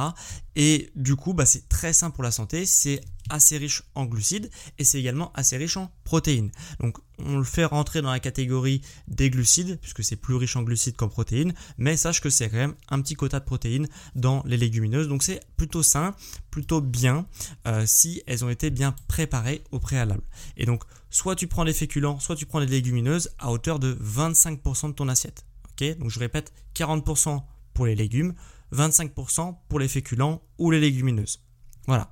et 0.56 0.90
du 0.96 1.14
coup 1.14 1.34
bah 1.34 1.46
c'est 1.46 1.68
très 1.68 1.92
sain 1.92 2.10
pour 2.10 2.24
la 2.24 2.32
santé 2.32 2.66
c'est 2.66 3.00
assez 3.30 3.56
riche 3.56 3.82
en 3.94 4.04
glucides 4.04 4.50
et 4.78 4.84
c'est 4.84 4.98
également 4.98 5.32
assez 5.34 5.56
riche 5.56 5.76
en 5.76 5.90
protéines 6.04 6.50
donc 6.80 6.98
on 7.18 7.38
le 7.38 7.44
fait 7.44 7.64
rentrer 7.64 8.02
dans 8.02 8.10
la 8.10 8.20
catégorie 8.20 8.82
des 9.08 9.30
glucides 9.30 9.78
puisque 9.80 10.02
c'est 10.02 10.16
plus 10.16 10.34
riche 10.34 10.56
en 10.56 10.62
glucides 10.62 10.96
qu'en 10.96 11.08
protéines 11.08 11.54
mais 11.78 11.96
sache 11.96 12.20
que 12.20 12.30
c'est 12.30 12.50
quand 12.50 12.56
même 12.56 12.74
un 12.88 13.00
petit 13.00 13.14
quota 13.14 13.40
de 13.40 13.44
protéines 13.44 13.88
dans 14.14 14.42
les 14.46 14.56
légumineuses 14.56 15.08
donc 15.08 15.22
c'est 15.22 15.40
plutôt 15.56 15.82
sain 15.82 16.14
plutôt 16.50 16.80
bien 16.80 17.26
euh, 17.66 17.84
si 17.86 18.22
elles 18.26 18.44
ont 18.44 18.50
été 18.50 18.70
bien 18.70 18.94
préparées 19.08 19.62
au 19.70 19.78
préalable 19.78 20.22
et 20.56 20.66
donc 20.66 20.84
soit 21.14 21.36
tu 21.36 21.46
prends 21.46 21.64
des 21.64 21.72
féculents, 21.72 22.18
soit 22.18 22.34
tu 22.34 22.44
prends 22.44 22.58
des 22.58 22.66
légumineuses 22.66 23.30
à 23.38 23.52
hauteur 23.52 23.78
de 23.78 23.94
25% 23.94 24.88
de 24.88 24.92
ton 24.94 25.08
assiette. 25.08 25.46
Ok? 25.70 25.98
Donc 25.98 26.10
je 26.10 26.18
répète, 26.18 26.52
40% 26.74 27.40
pour 27.72 27.86
les 27.86 27.94
légumes, 27.94 28.34
25% 28.72 29.56
pour 29.68 29.78
les 29.78 29.88
féculents 29.88 30.42
ou 30.58 30.72
les 30.72 30.80
légumineuses. 30.80 31.40
Voilà. 31.86 32.10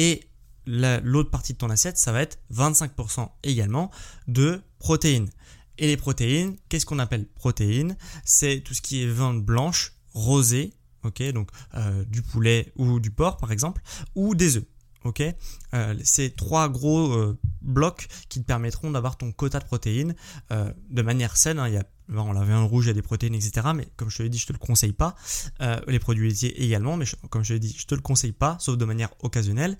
Et 0.00 0.26
l'autre 0.66 1.30
partie 1.30 1.52
de 1.52 1.58
ton 1.58 1.68
assiette, 1.68 1.98
ça 1.98 2.10
va 2.10 2.22
être 2.22 2.38
25% 2.54 3.28
également 3.42 3.90
de 4.28 4.62
protéines. 4.78 5.28
Et 5.76 5.86
les 5.88 5.98
protéines, 5.98 6.56
qu'est-ce 6.70 6.86
qu'on 6.86 6.98
appelle 6.98 7.26
protéines? 7.26 7.98
C'est 8.24 8.62
tout 8.64 8.72
ce 8.72 8.80
qui 8.80 9.02
est 9.02 9.06
viande 9.06 9.44
blanche, 9.44 9.92
rosée, 10.14 10.72
ok, 11.04 11.22
donc 11.32 11.50
euh, 11.74 12.02
du 12.06 12.22
poulet 12.22 12.72
ou 12.76 12.98
du 12.98 13.10
porc 13.10 13.36
par 13.36 13.52
exemple, 13.52 13.82
ou 14.14 14.34
des 14.34 14.56
œufs. 14.56 14.64
Ok, 15.04 15.22
euh, 15.74 15.94
c'est 16.02 16.34
trois 16.34 16.70
gros 16.70 17.12
euh, 17.12 17.38
blocs 17.60 18.08
qui 18.30 18.40
te 18.40 18.46
permettront 18.46 18.90
d'avoir 18.90 19.18
ton 19.18 19.32
quota 19.32 19.58
de 19.58 19.64
protéines 19.64 20.14
de 20.48 21.02
manière 21.02 21.36
saine. 21.36 21.58
Hein. 21.58 21.68
il 21.68 21.74
y 21.74 21.78
a, 21.78 21.84
on 22.14 22.32
la 22.32 22.44
viande 22.44 22.68
rouge, 22.68 22.86
il 22.86 22.90
a 22.90 22.92
des 22.94 23.02
protéines, 23.02 23.34
etc. 23.34 23.68
Mais 23.74 23.88
comme 23.96 24.10
je 24.10 24.18
te 24.18 24.22
l'ai 24.22 24.28
dit, 24.28 24.38
je 24.38 24.46
te 24.46 24.52
le 24.52 24.58
conseille 24.58 24.92
pas. 24.92 25.14
les 25.86 25.98
produits 25.98 26.28
laitiers 26.28 26.62
également, 26.62 26.96
mais 26.96 27.04
comme 27.30 27.42
je 27.42 27.48
te 27.48 27.52
l'ai 27.54 27.58
dit, 27.60 27.74
je 27.76 27.86
te 27.86 27.94
le 27.94 28.00
conseille 28.00 28.32
pas, 28.32 28.56
sauf 28.60 28.76
de 28.76 28.84
manière 28.84 29.10
occasionnelle. 29.20 29.76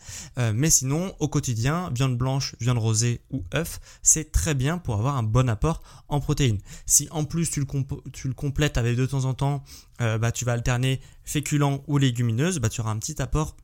mais 0.54 0.70
sinon, 0.70 1.14
au 1.18 1.28
quotidien, 1.28 1.90
viande 1.94 2.16
blanche, 2.16 2.54
viande 2.60 2.78
rosée 2.78 3.20
ou 3.30 3.44
œuf, 3.54 3.80
c'est 4.02 4.32
très 4.32 4.54
bien 4.54 4.78
pour 4.78 4.94
avoir 4.94 5.16
un 5.16 5.22
bon 5.22 5.48
apport 5.48 5.82
en 6.08 6.20
protéines. 6.20 6.58
Si 6.86 7.08
en 7.10 7.24
plus 7.24 7.50
tu 7.50 7.60
le, 7.60 8.34
complètes 8.34 8.78
avec 8.78 8.96
de 8.96 9.06
temps 9.06 9.24
en 9.24 9.34
temps, 9.34 9.64
bah, 9.98 10.32
tu 10.32 10.44
vas 10.44 10.52
alterner 10.52 11.00
féculents 11.24 11.82
ou 11.86 11.98
légumineuses, 11.98 12.58
bah, 12.58 12.68
tu 12.68 12.80
auras 12.80 12.90
un 12.90 12.98
petit 12.98 13.20
apport 13.20 13.56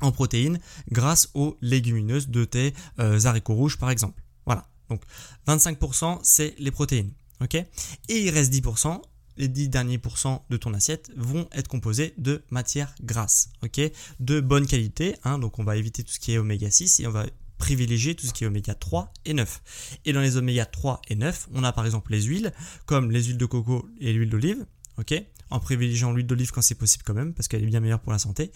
en 0.00 0.12
protéines 0.12 0.60
grâce 0.90 1.30
aux 1.34 1.56
légumineuses 1.60 2.28
de 2.28 2.44
tes 2.44 2.74
euh, 2.98 3.20
haricots 3.24 3.54
rouges 3.54 3.78
par 3.78 3.90
exemple. 3.90 4.22
Voilà. 4.46 4.66
Donc 4.88 5.02
25% 5.46 6.20
c'est 6.22 6.54
les 6.58 6.70
protéines. 6.70 7.12
OK 7.42 7.54
Et 7.54 7.66
il 8.08 8.30
reste 8.30 8.52
10%. 8.52 9.00
Les 9.36 9.46
10 9.46 9.68
derniers 9.68 9.98
pourcents 9.98 10.44
de 10.50 10.56
ton 10.56 10.74
assiette 10.74 11.12
vont 11.16 11.48
être 11.52 11.68
composés 11.68 12.12
de 12.18 12.42
matières 12.50 12.92
grasses, 13.04 13.50
ok, 13.62 13.80
de 14.18 14.40
bonne 14.40 14.66
qualité. 14.66 15.14
Hein, 15.22 15.38
donc 15.38 15.60
on 15.60 15.64
va 15.64 15.76
éviter 15.76 16.02
tout 16.02 16.10
ce 16.10 16.18
qui 16.18 16.32
est 16.32 16.38
oméga 16.38 16.68
6 16.72 16.98
et 16.98 17.06
on 17.06 17.12
va 17.12 17.24
privilégier 17.56 18.16
tout 18.16 18.26
ce 18.26 18.32
qui 18.32 18.42
est 18.42 18.46
oméga 18.48 18.74
3 18.74 19.12
et 19.26 19.34
9. 19.34 20.00
Et 20.06 20.12
dans 20.12 20.20
les 20.20 20.36
oméga 20.36 20.66
3 20.66 21.02
et 21.08 21.14
9, 21.14 21.50
on 21.54 21.62
a 21.62 21.72
par 21.72 21.84
exemple 21.84 22.10
les 22.10 22.22
huiles, 22.22 22.52
comme 22.84 23.12
les 23.12 23.22
huiles 23.22 23.38
de 23.38 23.46
coco 23.46 23.88
et 24.00 24.12
l'huile 24.12 24.30
d'olive, 24.30 24.66
ok 24.98 25.22
en 25.50 25.60
privilégiant 25.60 26.12
l'huile 26.12 26.26
d'olive 26.26 26.50
quand 26.50 26.62
c'est 26.62 26.74
possible 26.74 27.04
quand 27.06 27.14
même, 27.14 27.34
parce 27.34 27.48
qu'elle 27.48 27.62
est 27.62 27.66
bien 27.66 27.80
meilleure 27.80 28.00
pour 28.00 28.12
la 28.12 28.18
santé. 28.18 28.52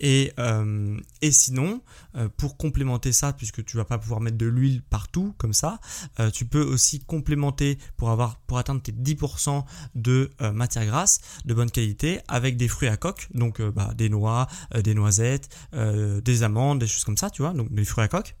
Et, 0.00 0.32
euh, 0.38 0.98
et 1.22 1.32
sinon, 1.32 1.82
euh, 2.16 2.28
pour 2.36 2.56
complémenter 2.56 3.12
ça, 3.12 3.32
puisque 3.32 3.64
tu 3.64 3.76
vas 3.76 3.84
pas 3.84 3.98
pouvoir 3.98 4.20
mettre 4.20 4.36
de 4.36 4.46
l'huile 4.46 4.82
partout 4.82 5.34
comme 5.38 5.52
ça, 5.52 5.80
euh, 6.20 6.30
tu 6.30 6.46
peux 6.46 6.62
aussi 6.62 7.00
complémenter 7.00 7.78
pour 7.96 8.10
avoir 8.10 8.38
pour 8.40 8.58
atteindre 8.58 8.82
tes 8.82 8.92
10% 8.92 9.64
de 9.94 10.30
matière 10.52 10.86
grasse 10.86 11.20
de 11.44 11.54
bonne 11.54 11.70
qualité 11.70 12.20
avec 12.28 12.56
des 12.56 12.68
fruits 12.68 12.88
à 12.88 12.96
coque, 12.96 13.28
donc 13.34 13.60
bah, 13.60 13.92
des 13.94 14.08
noix, 14.08 14.46
des 14.74 14.94
noisettes, 14.94 15.48
des 15.72 16.42
amandes, 16.42 16.78
des 16.78 16.86
choses 16.86 17.04
comme 17.04 17.16
ça, 17.16 17.30
tu 17.30 17.42
vois, 17.42 17.52
donc 17.52 17.72
des 17.72 17.84
fruits 17.84 18.04
à 18.04 18.08
coque, 18.08 18.36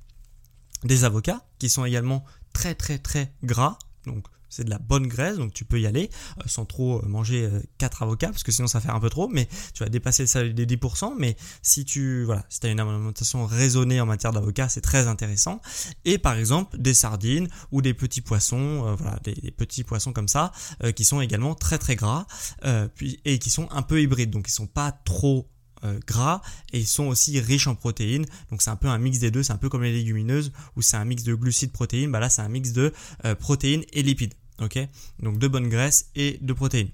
des 0.84 1.04
avocats 1.04 1.44
qui 1.58 1.68
sont 1.68 1.84
également 1.84 2.24
très 2.52 2.74
très 2.74 2.98
très 2.98 3.32
gras, 3.42 3.78
donc 4.06 4.26
c'est 4.56 4.64
de 4.64 4.70
la 4.70 4.78
bonne 4.78 5.06
graisse, 5.06 5.36
donc 5.36 5.52
tu 5.52 5.66
peux 5.66 5.78
y 5.78 5.86
aller 5.86 6.08
euh, 6.38 6.42
sans 6.46 6.64
trop 6.64 6.98
euh, 6.98 7.06
manger 7.06 7.48
4 7.76 8.02
euh, 8.02 8.06
avocats, 8.06 8.28
parce 8.28 8.42
que 8.42 8.52
sinon 8.52 8.68
ça 8.68 8.80
fait 8.80 8.88
un 8.88 9.00
peu 9.00 9.10
trop, 9.10 9.28
mais 9.28 9.48
tu 9.74 9.82
vas 9.82 9.90
dépasser 9.90 10.26
ça 10.26 10.42
des 10.42 10.66
10%, 10.66 11.12
mais 11.18 11.36
si 11.60 11.84
tu 11.84 12.24
voilà, 12.24 12.46
si 12.48 12.60
as 12.66 12.70
une 12.70 12.80
alimentation 12.80 13.44
raisonnée 13.44 14.00
en 14.00 14.06
matière 14.06 14.32
d'avocats, 14.32 14.70
c'est 14.70 14.80
très 14.80 15.08
intéressant. 15.08 15.60
Et 16.06 16.16
par 16.16 16.36
exemple, 16.36 16.78
des 16.78 16.94
sardines 16.94 17.48
ou 17.70 17.82
des 17.82 17.92
petits 17.92 18.22
poissons, 18.22 18.96
voilà, 18.98 19.18
des, 19.24 19.50
petits 19.50 19.84
poissons 19.84 20.12
comme 20.12 20.28
ça, 20.28 20.52
qui 20.94 21.04
sont 21.04 21.20
également 21.20 21.54
très 21.54 21.78
très 21.78 21.96
gras, 21.96 22.26
et 23.24 23.38
qui 23.38 23.50
sont 23.50 23.68
un 23.70 23.82
peu 23.82 24.00
hybrides, 24.00 24.30
donc 24.30 24.48
ils 24.48 24.52
sont 24.52 24.66
pas 24.66 24.92
trop 24.92 25.48
gras 26.06 26.40
et 26.72 26.80
ils 26.80 26.86
sont 26.86 27.04
aussi 27.04 27.38
riches 27.40 27.66
en 27.66 27.74
protéines. 27.74 28.24
Donc 28.50 28.62
c'est 28.62 28.70
un 28.70 28.76
peu 28.76 28.88
un 28.88 28.98
mix 28.98 29.18
des 29.18 29.30
deux, 29.30 29.42
c'est 29.42 29.52
un 29.52 29.58
peu 29.58 29.68
comme 29.68 29.82
les 29.82 29.92
légumineuses 29.92 30.52
où 30.76 30.82
c'est 30.82 30.96
un 30.96 31.04
mix 31.04 31.22
de 31.24 31.34
glucides 31.34 31.72
protéines, 31.72 32.10
bah 32.10 32.20
là 32.20 32.30
c'est 32.30 32.42
un 32.42 32.48
mix 32.48 32.72
de 32.72 32.92
protéines 33.38 33.84
et 33.92 34.02
lipides. 34.02 34.34
Ok 34.60 34.78
Donc 35.20 35.38
de 35.38 35.48
bonnes 35.48 35.68
graisses 35.68 36.10
et 36.14 36.38
de 36.40 36.52
protéines. 36.52 36.90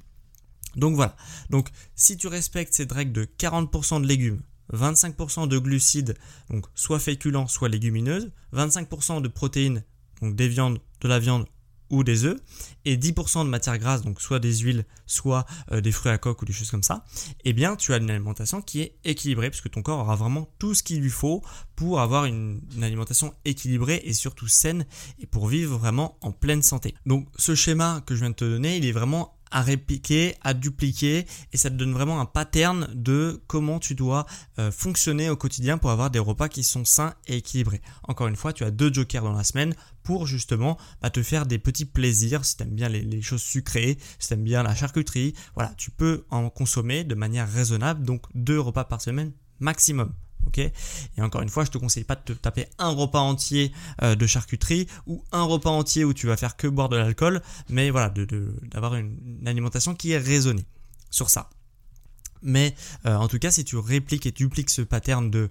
Donc 0.76 0.96
voilà. 0.96 1.16
Donc 1.50 1.68
si 1.94 2.16
tu 2.16 2.26
respectes 2.26 2.74
cette 2.74 2.92
règle 2.92 3.12
de 3.12 3.24
40% 3.38 4.02
de 4.02 4.06
légumes, 4.06 4.42
25% 4.72 5.48
de 5.48 5.58
glucides, 5.58 6.16
donc 6.50 6.66
soit 6.74 6.98
féculents, 6.98 7.46
soit 7.46 7.68
légumineuses, 7.68 8.30
25% 8.54 9.20
de 9.20 9.28
protéines, 9.28 9.84
donc 10.20 10.34
des 10.34 10.48
viandes, 10.48 10.78
de 11.00 11.08
la 11.08 11.18
viande 11.18 11.46
ou 11.92 12.02
des 12.02 12.24
œufs, 12.24 12.40
et 12.84 12.96
10% 12.96 13.44
de 13.44 13.50
matière 13.50 13.78
grasse, 13.78 14.02
donc 14.02 14.20
soit 14.20 14.40
des 14.40 14.56
huiles, 14.56 14.84
soit 15.06 15.46
euh, 15.70 15.80
des 15.80 15.92
fruits 15.92 16.10
à 16.10 16.18
coque 16.18 16.42
ou 16.42 16.44
des 16.44 16.52
choses 16.52 16.70
comme 16.70 16.82
ça, 16.82 17.04
eh 17.44 17.52
bien 17.52 17.76
tu 17.76 17.92
as 17.92 17.98
une 17.98 18.10
alimentation 18.10 18.60
qui 18.60 18.80
est 18.80 18.96
équilibrée, 19.04 19.50
puisque 19.50 19.70
ton 19.70 19.82
corps 19.82 20.00
aura 20.00 20.16
vraiment 20.16 20.48
tout 20.58 20.74
ce 20.74 20.82
qu'il 20.82 21.00
lui 21.00 21.10
faut 21.10 21.42
pour 21.76 22.00
avoir 22.00 22.24
une, 22.24 22.60
alimentation 22.82 23.34
équilibrée 23.44 24.00
et 24.04 24.14
surtout 24.14 24.48
saine, 24.48 24.86
et 25.20 25.26
pour 25.26 25.46
vivre 25.46 25.78
vraiment 25.78 26.18
en 26.22 26.32
pleine 26.32 26.62
santé. 26.62 26.94
Donc 27.06 27.28
ce 27.36 27.54
schéma 27.54 28.02
que 28.06 28.14
je 28.14 28.20
viens 28.20 28.30
de 28.30 28.34
te 28.34 28.44
donner, 28.44 28.78
il 28.78 28.86
est 28.86 28.92
vraiment 28.92 29.36
à 29.52 29.60
répliquer, 29.60 30.34
à 30.40 30.54
dupliquer, 30.54 31.26
et 31.52 31.56
ça 31.56 31.70
te 31.70 31.74
donne 31.74 31.92
vraiment 31.92 32.20
un 32.20 32.24
pattern 32.24 32.88
de 32.94 33.42
comment 33.46 33.78
tu 33.78 33.94
dois 33.94 34.26
euh, 34.58 34.72
fonctionner 34.72 35.28
au 35.28 35.36
quotidien 35.36 35.78
pour 35.78 35.90
avoir 35.90 36.10
des 36.10 36.18
repas 36.18 36.48
qui 36.48 36.64
sont 36.64 36.84
sains 36.84 37.14
et 37.26 37.36
équilibrés. 37.36 37.82
Encore 38.04 38.28
une 38.28 38.36
fois, 38.36 38.52
tu 38.52 38.64
as 38.64 38.70
deux 38.70 38.92
jokers 38.92 39.22
dans 39.22 39.34
la 39.34 39.44
semaine 39.44 39.74
pour 40.02 40.26
justement 40.26 40.78
bah, 41.00 41.10
te 41.10 41.22
faire 41.22 41.46
des 41.46 41.58
petits 41.58 41.84
plaisirs 41.84 42.44
si 42.44 42.56
tu 42.56 42.62
aimes 42.62 42.74
bien 42.74 42.88
les, 42.88 43.22
choses 43.22 43.42
sucrées, 43.42 43.98
si 44.18 44.28
tu 44.28 44.34
aimes 44.34 44.44
bien 44.44 44.62
la 44.62 44.74
charcuterie. 44.74 45.34
Voilà, 45.54 45.72
tu 45.76 45.90
peux 45.90 46.24
en 46.30 46.50
consommer 46.50 47.04
de 47.04 47.14
manière 47.14 47.50
raisonnable, 47.50 48.04
donc 48.04 48.22
deux 48.34 48.60
repas 48.60 48.84
par 48.84 49.00
semaine 49.00 49.32
maximum 49.60 50.12
ok? 50.46 50.58
Et 50.58 50.72
encore 51.22 51.42
une 51.42 51.48
fois, 51.48 51.64
je 51.64 51.70
te 51.70 51.78
conseille 51.78 52.04
pas 52.04 52.16
de 52.16 52.20
te 52.20 52.32
taper 52.32 52.66
un 52.78 52.88
repas 52.88 53.20
entier 53.20 53.72
euh, 54.02 54.14
de 54.14 54.26
charcuterie 54.26 54.86
ou 55.06 55.24
un 55.32 55.44
repas 55.44 55.70
entier 55.70 56.04
où 56.04 56.12
tu 56.12 56.26
vas 56.26 56.36
faire 56.36 56.56
que 56.56 56.66
boire 56.66 56.88
de 56.88 56.96
l'alcool, 56.96 57.42
mais 57.68 57.90
voilà, 57.90 58.12
d'avoir 58.70 58.94
une, 58.94 59.42
alimentation 59.46 59.94
qui 59.94 60.12
est 60.12 60.18
raisonnée 60.18 60.66
sur 61.10 61.30
ça. 61.30 61.50
Mais 62.42 62.74
euh, 63.06 63.16
en 63.16 63.28
tout 63.28 63.38
cas, 63.38 63.50
si 63.50 63.64
tu 63.64 63.76
répliques 63.76 64.26
et 64.26 64.32
dupliques 64.32 64.70
ce 64.70 64.82
pattern 64.82 65.30
de 65.30 65.50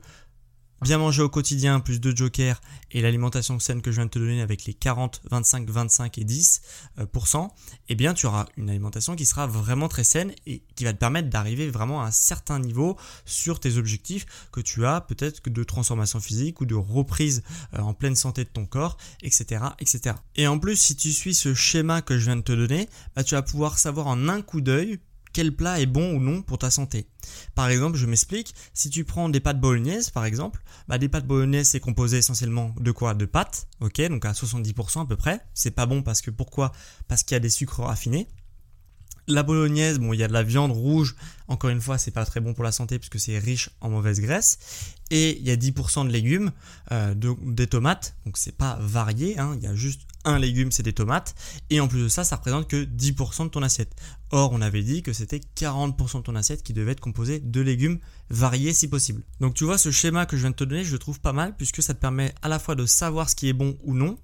bien 0.81 0.97
manger 0.97 1.21
au 1.21 1.29
quotidien, 1.29 1.79
plus 1.79 2.01
de 2.01 2.15
jokers 2.15 2.59
et 2.91 3.01
l'alimentation 3.01 3.59
saine 3.59 3.81
que 3.81 3.91
je 3.91 3.97
viens 3.97 4.05
de 4.05 4.11
te 4.11 4.19
donner 4.19 4.41
avec 4.41 4.65
les 4.65 4.73
40, 4.73 5.21
25, 5.29 5.69
25 5.69 6.17
et 6.17 6.23
10% 6.23 6.59
euh, 6.99 7.47
eh 7.89 7.95
bien 7.95 8.13
tu 8.13 8.25
auras 8.25 8.47
une 8.57 8.69
alimentation 8.69 9.15
qui 9.15 9.25
sera 9.25 9.47
vraiment 9.47 9.87
très 9.87 10.03
saine 10.03 10.33
et 10.47 10.63
qui 10.75 10.83
va 10.83 10.93
te 10.93 10.97
permettre 10.97 11.29
d'arriver 11.29 11.69
vraiment 11.69 12.01
à 12.01 12.07
un 12.07 12.11
certain 12.11 12.59
niveau 12.59 12.97
sur 13.25 13.59
tes 13.59 13.77
objectifs 13.77 14.25
que 14.51 14.59
tu 14.59 14.85
as 14.85 15.01
peut-être 15.01 15.47
de 15.47 15.63
transformation 15.63 16.19
physique 16.19 16.61
ou 16.61 16.65
de 16.65 16.75
reprise 16.75 17.43
euh, 17.75 17.79
en 17.79 17.93
pleine 17.93 18.15
santé 18.15 18.43
de 18.43 18.49
ton 18.49 18.65
corps, 18.65 18.97
etc., 19.21 19.65
etc. 19.79 20.15
Et 20.35 20.47
en 20.47 20.57
plus, 20.57 20.75
si 20.75 20.95
tu 20.95 21.11
suis 21.11 21.35
ce 21.35 21.53
schéma 21.53 22.01
que 22.01 22.17
je 22.17 22.25
viens 22.25 22.37
de 22.37 22.41
te 22.41 22.53
donner, 22.53 22.89
bah, 23.15 23.23
tu 23.23 23.35
vas 23.35 23.41
pouvoir 23.41 23.77
savoir 23.77 24.07
en 24.07 24.27
un 24.29 24.41
coup 24.41 24.61
d'œil 24.61 24.99
quel 25.33 25.55
plat 25.55 25.79
est 25.79 25.85
bon 25.85 26.15
ou 26.15 26.19
non 26.19 26.41
pour 26.41 26.57
ta 26.57 26.69
santé. 26.69 27.07
Par 27.55 27.69
exemple, 27.69 27.97
je 27.97 28.05
m'explique, 28.05 28.53
si 28.73 28.89
tu 28.89 29.03
prends 29.03 29.29
des 29.29 29.39
pâtes 29.39 29.59
bolognaises 29.59 30.09
par 30.09 30.25
exemple, 30.25 30.63
bah 30.87 30.97
des 30.97 31.09
pâtes 31.09 31.27
bolognaises 31.27 31.69
c'est 31.69 31.79
composé 31.79 32.17
essentiellement 32.17 32.73
de 32.79 32.91
quoi? 32.91 33.13
De 33.13 33.25
pâtes, 33.25 33.67
ok, 33.79 34.01
donc 34.09 34.25
à 34.25 34.31
70% 34.31 35.03
à 35.03 35.05
peu 35.05 35.15
près. 35.15 35.41
C'est 35.53 35.71
pas 35.71 35.85
bon 35.85 36.01
parce 36.01 36.21
que 36.21 36.31
pourquoi? 36.31 36.71
Parce 37.07 37.23
qu'il 37.23 37.35
y 37.35 37.37
a 37.37 37.39
des 37.39 37.49
sucres 37.49 37.81
raffinés. 37.81 38.27
La 39.27 39.43
bolognaise, 39.43 39.99
bon, 39.99 40.13
il 40.13 40.19
y 40.19 40.23
a 40.23 40.27
de 40.27 40.33
la 40.33 40.43
viande 40.43 40.71
rouge, 40.71 41.15
encore 41.47 41.69
une 41.69 41.79
fois, 41.79 41.97
c'est 41.97 42.11
pas 42.11 42.25
très 42.25 42.39
bon 42.39 42.53
pour 42.53 42.63
la 42.63 42.71
santé 42.71 42.97
puisque 42.97 43.19
c'est 43.19 43.37
riche 43.37 43.69
en 43.79 43.89
mauvaise 43.89 44.19
graisse. 44.19 44.57
Et 45.11 45.37
il 45.37 45.45
y 45.45 45.51
a 45.51 45.55
10% 45.55 46.07
de 46.07 46.11
légumes, 46.11 46.51
euh, 46.91 47.13
de, 47.13 47.35
des 47.45 47.67
tomates, 47.67 48.15
donc 48.25 48.37
c'est 48.37 48.55
pas 48.55 48.79
varié, 48.81 49.37
hein, 49.37 49.55
il 49.57 49.63
y 49.63 49.67
a 49.67 49.75
juste 49.75 50.01
un 50.25 50.39
légume, 50.39 50.71
c'est 50.71 50.83
des 50.83 50.93
tomates. 50.93 51.35
Et 51.69 51.79
en 51.79 51.87
plus 51.87 52.03
de 52.03 52.07
ça, 52.07 52.23
ça 52.23 52.37
représente 52.37 52.67
que 52.67 52.83
10% 52.83 53.45
de 53.45 53.49
ton 53.49 53.61
assiette. 53.61 53.93
Or, 54.31 54.51
on 54.53 54.61
avait 54.61 54.83
dit 54.83 55.03
que 55.03 55.11
c'était 55.11 55.41
40% 55.57 56.19
de 56.19 56.23
ton 56.23 56.35
assiette 56.35 56.63
qui 56.63 56.73
devait 56.73 56.93
être 56.93 57.01
composée 57.01 57.39
de 57.39 57.59
légumes 57.59 57.99
variés 58.29 58.71
si 58.71 58.87
possible. 58.87 59.23
Donc 59.41 59.55
tu 59.55 59.65
vois, 59.65 59.77
ce 59.77 59.91
schéma 59.91 60.25
que 60.25 60.37
je 60.37 60.41
viens 60.41 60.51
de 60.51 60.55
te 60.55 60.63
donner, 60.63 60.85
je 60.85 60.93
le 60.93 60.99
trouve 60.99 61.19
pas 61.19 61.33
mal 61.33 61.53
puisque 61.57 61.83
ça 61.83 61.93
te 61.93 61.99
permet 61.99 62.33
à 62.41 62.47
la 62.47 62.59
fois 62.59 62.75
de 62.75 62.85
savoir 62.85 63.29
ce 63.29 63.35
qui 63.35 63.49
est 63.49 63.53
bon 63.53 63.77
ou 63.83 63.93
non 63.93 64.17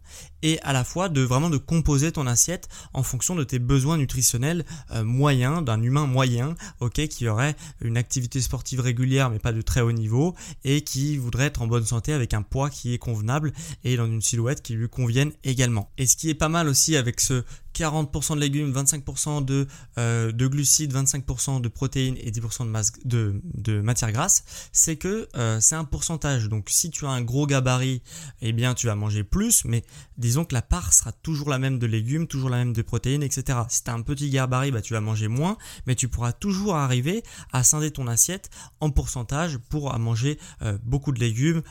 et 0.43 0.61
à 0.61 0.71
la 0.71 0.85
fois 0.85 1.09
de 1.09 1.19
vraiment 1.21 1.49
de 1.49 1.57
composer 1.57 2.13
ton 2.13 2.25
assiette 2.25 2.69
en 2.93 3.03
fonction 3.03 3.35
de 3.35 3.43
tes 3.43 3.59
besoins 3.59 3.97
nutritionnels 3.97 4.65
euh, 4.91 5.03
moyens, 5.03 5.63
d'un 5.63 5.81
humain 5.83 6.05
moyen, 6.05 6.55
ok, 6.79 7.05
qui 7.07 7.27
aurait 7.27 7.57
une 7.81 7.97
activité 7.97 8.39
sportive 8.39 8.79
régulière 8.79 9.29
mais 9.29 9.39
pas 9.39 9.51
de 9.51 9.61
très 9.61 9.81
haut 9.81 9.91
niveau 9.91 10.35
et 10.63 10.76
qui 10.81 11.17
voudrait 11.17 11.45
être 11.45 11.61
en 11.61 11.67
bonne 11.67 11.85
santé 11.85 12.13
avec 12.13 12.33
un 12.33 12.41
poids 12.41 12.69
qui 12.69 12.93
est 12.93 12.97
convenable 12.97 13.53
et 13.83 13.97
dans 13.97 14.05
une 14.05 14.21
silhouette 14.21 14.61
qui 14.61 14.73
lui 14.73 14.89
convienne 14.89 15.31
également. 15.43 15.91
Et 15.97 16.05
ce 16.05 16.15
qui 16.15 16.29
est 16.29 16.35
pas 16.35 16.49
mal 16.49 16.67
aussi 16.67 16.95
avec 16.95 17.19
ce 17.19 17.43
40% 17.77 18.35
de 18.35 18.39
légumes, 18.39 18.71
25% 18.73 19.45
de, 19.45 19.67
euh, 19.97 20.31
de 20.31 20.47
glucides, 20.47 20.93
25% 20.93 21.61
de 21.61 21.67
protéines 21.67 22.17
et 22.17 22.31
10% 22.31 22.65
de, 22.65 22.69
masse, 22.69 22.91
de, 23.05 23.41
de 23.43 23.81
matière 23.81 24.11
grasse, 24.11 24.43
c'est 24.71 24.95
que 24.95 25.27
euh, 25.35 25.59
c'est 25.59 25.75
un 25.75 25.83
pourcentage. 25.83 26.49
Donc 26.49 26.69
si 26.69 26.89
tu 26.89 27.05
as 27.05 27.09
un 27.09 27.21
gros 27.21 27.45
gabarit, 27.45 28.01
eh 28.41 28.53
bien 28.53 28.73
tu 28.73 28.87
vas 28.87 28.95
manger 28.95 29.23
plus, 29.23 29.65
mais 29.65 29.83
disons 30.17 30.45
que 30.45 30.53
la 30.53 30.61
part 30.61 30.93
sera 30.93 31.11
toujours 31.11 31.49
la 31.49 31.59
même 31.59 31.79
de 31.79 31.85
légumes, 31.85 32.27
toujours 32.27 32.49
la 32.49 32.57
même 32.57 32.73
de 32.73 32.81
protéines, 32.81 33.23
etc. 33.23 33.59
Si 33.69 33.83
tu 33.83 33.91
as 33.91 33.93
un 33.93 34.01
petit 34.01 34.29
gabarit, 34.29 34.71
bah, 34.71 34.81
tu 34.81 34.93
vas 34.93 35.01
manger 35.01 35.27
moins, 35.27 35.57
mais 35.85 35.95
tu 35.95 36.07
pourras 36.07 36.31
toujours 36.31 36.75
arriver 36.75 37.23
à 37.51 37.63
scinder 37.63 37.91
ton 37.91 38.07
assiette 38.07 38.49
en 38.79 38.89
pourcentage 38.89 39.57
pour 39.69 39.97
manger 39.99 40.39
euh, 40.61 40.77
beaucoup 40.83 41.11
de 41.11 41.19
légumes, 41.19 41.61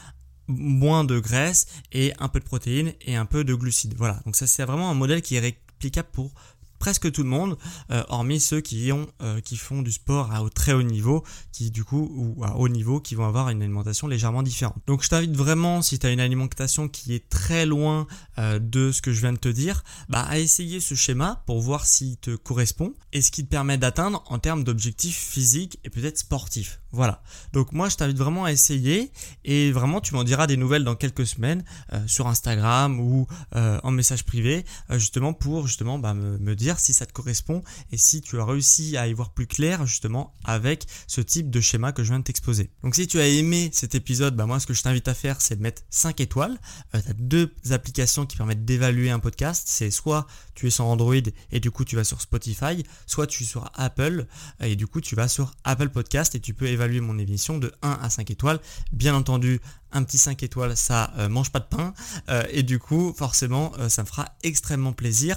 moins 0.48 1.04
de 1.04 1.18
graisse 1.18 1.66
et 1.92 2.12
un 2.18 2.28
peu 2.28 2.38
de 2.38 2.44
protéines 2.44 2.92
et 3.00 3.16
un 3.16 3.26
peu 3.26 3.44
de 3.44 3.54
glucides. 3.54 3.94
Voilà, 3.96 4.20
donc 4.24 4.36
ça 4.36 4.46
c'est 4.46 4.64
vraiment 4.64 4.90
un 4.90 4.94
modèle 4.94 5.22
qui 5.22 5.36
est 5.36 5.58
applicable 5.76 6.08
pour 6.12 6.32
presque 6.78 7.10
tout 7.12 7.22
le 7.22 7.28
monde, 7.28 7.56
euh, 7.90 8.02
hormis 8.08 8.40
ceux 8.40 8.60
qui 8.60 8.90
ont, 8.92 9.06
euh, 9.22 9.40
qui 9.40 9.56
font 9.56 9.82
du 9.82 9.92
sport 9.92 10.32
à 10.32 10.42
très 10.50 10.72
haut 10.72 10.82
niveau, 10.82 11.24
qui 11.52 11.70
du 11.70 11.84
coup 11.84 12.10
ou 12.14 12.44
à 12.44 12.56
haut 12.56 12.68
niveau, 12.68 13.00
qui 13.00 13.14
vont 13.14 13.26
avoir 13.26 13.48
une 13.50 13.62
alimentation 13.62 14.06
légèrement 14.06 14.42
différente. 14.42 14.76
Donc 14.86 15.02
je 15.02 15.08
t'invite 15.08 15.36
vraiment, 15.36 15.82
si 15.82 15.98
tu 15.98 16.06
as 16.06 16.10
une 16.10 16.20
alimentation 16.20 16.88
qui 16.88 17.14
est 17.14 17.28
très 17.28 17.66
loin 17.66 18.06
euh, 18.38 18.58
de 18.58 18.92
ce 18.92 19.02
que 19.02 19.12
je 19.12 19.20
viens 19.20 19.32
de 19.32 19.38
te 19.38 19.48
dire, 19.48 19.82
bah 20.08 20.22
à 20.22 20.38
essayer 20.38 20.80
ce 20.80 20.94
schéma 20.94 21.42
pour 21.46 21.60
voir 21.60 21.86
s'il 21.86 22.16
te 22.16 22.34
correspond 22.36 22.94
et 23.12 23.22
ce 23.22 23.30
qui 23.30 23.44
te 23.44 23.50
permet 23.50 23.78
d'atteindre 23.78 24.22
en 24.26 24.38
termes 24.38 24.64
d'objectifs 24.64 25.18
physiques 25.18 25.78
et 25.84 25.90
peut-être 25.90 26.18
sportifs. 26.18 26.80
Voilà. 26.92 27.22
Donc 27.52 27.72
moi 27.72 27.88
je 27.88 27.96
t'invite 27.96 28.16
vraiment 28.16 28.44
à 28.44 28.52
essayer 28.52 29.12
et 29.44 29.70
vraiment 29.70 30.00
tu 30.00 30.14
m'en 30.14 30.24
diras 30.24 30.46
des 30.46 30.56
nouvelles 30.56 30.84
dans 30.84 30.94
quelques 30.94 31.26
semaines 31.26 31.62
sur 32.06 32.26
Instagram 32.26 32.98
ou 33.00 33.26
en 33.52 33.90
message 33.90 34.24
privé, 34.24 34.64
justement 34.90 35.34
pour 35.34 35.66
justement 35.66 35.98
bah, 35.98 36.14
me, 36.14 36.38
me 36.38 36.56
dire 36.56 36.65
si 36.74 36.92
ça 36.92 37.06
te 37.06 37.12
correspond 37.12 37.62
et 37.92 37.96
si 37.96 38.20
tu 38.20 38.40
as 38.40 38.44
réussi 38.44 38.96
à 38.96 39.06
y 39.06 39.12
voir 39.12 39.30
plus 39.30 39.46
clair 39.46 39.86
justement 39.86 40.34
avec 40.44 40.86
ce 41.06 41.20
type 41.20 41.50
de 41.50 41.60
schéma 41.60 41.92
que 41.92 42.02
je 42.02 42.08
viens 42.08 42.18
de 42.18 42.24
t'exposer. 42.24 42.70
Donc 42.82 42.94
si 42.94 43.06
tu 43.06 43.20
as 43.20 43.28
aimé 43.28 43.70
cet 43.72 43.94
épisode, 43.94 44.34
bah 44.34 44.46
moi 44.46 44.58
ce 44.58 44.66
que 44.66 44.74
je 44.74 44.82
t'invite 44.82 45.08
à 45.08 45.14
faire 45.14 45.40
c'est 45.40 45.56
de 45.56 45.62
mettre 45.62 45.82
5 45.90 46.20
étoiles. 46.20 46.58
Euh, 46.94 47.00
deux 47.18 47.52
applications 47.70 48.26
qui 48.26 48.36
permettent 48.36 48.64
d'évaluer 48.64 49.10
un 49.10 49.20
podcast. 49.20 49.64
C'est 49.66 49.90
soit 49.90 50.26
tu 50.54 50.66
es 50.66 50.70
sur 50.70 50.86
Android 50.86 51.14
et 51.52 51.60
du 51.60 51.70
coup 51.70 51.84
tu 51.84 51.96
vas 51.96 52.04
sur 52.04 52.20
Spotify, 52.20 52.82
soit 53.06 53.26
tu 53.26 53.44
es 53.44 53.46
sur 53.46 53.70
Apple 53.74 54.26
et 54.60 54.74
du 54.74 54.86
coup 54.86 55.00
tu 55.00 55.14
vas 55.14 55.28
sur 55.28 55.54
Apple 55.64 55.90
Podcast 55.90 56.34
et 56.34 56.40
tu 56.40 56.54
peux 56.54 56.66
évaluer 56.66 57.00
mon 57.00 57.18
émission 57.18 57.58
de 57.58 57.72
1 57.82 57.98
à 58.02 58.10
5 58.10 58.30
étoiles. 58.30 58.60
Bien 58.92 59.14
entendu, 59.14 59.60
un 59.92 60.02
petit 60.02 60.18
5 60.18 60.42
étoiles, 60.42 60.76
ça 60.76 61.12
euh, 61.18 61.28
mange 61.28 61.50
pas 61.50 61.60
de 61.60 61.64
pain. 61.64 61.94
Euh, 62.28 62.42
et 62.50 62.62
du 62.62 62.78
coup, 62.78 63.14
forcément, 63.16 63.72
euh, 63.78 63.88
ça 63.88 64.02
me 64.02 64.06
fera 64.06 64.26
extrêmement 64.42 64.92
plaisir. 64.92 65.36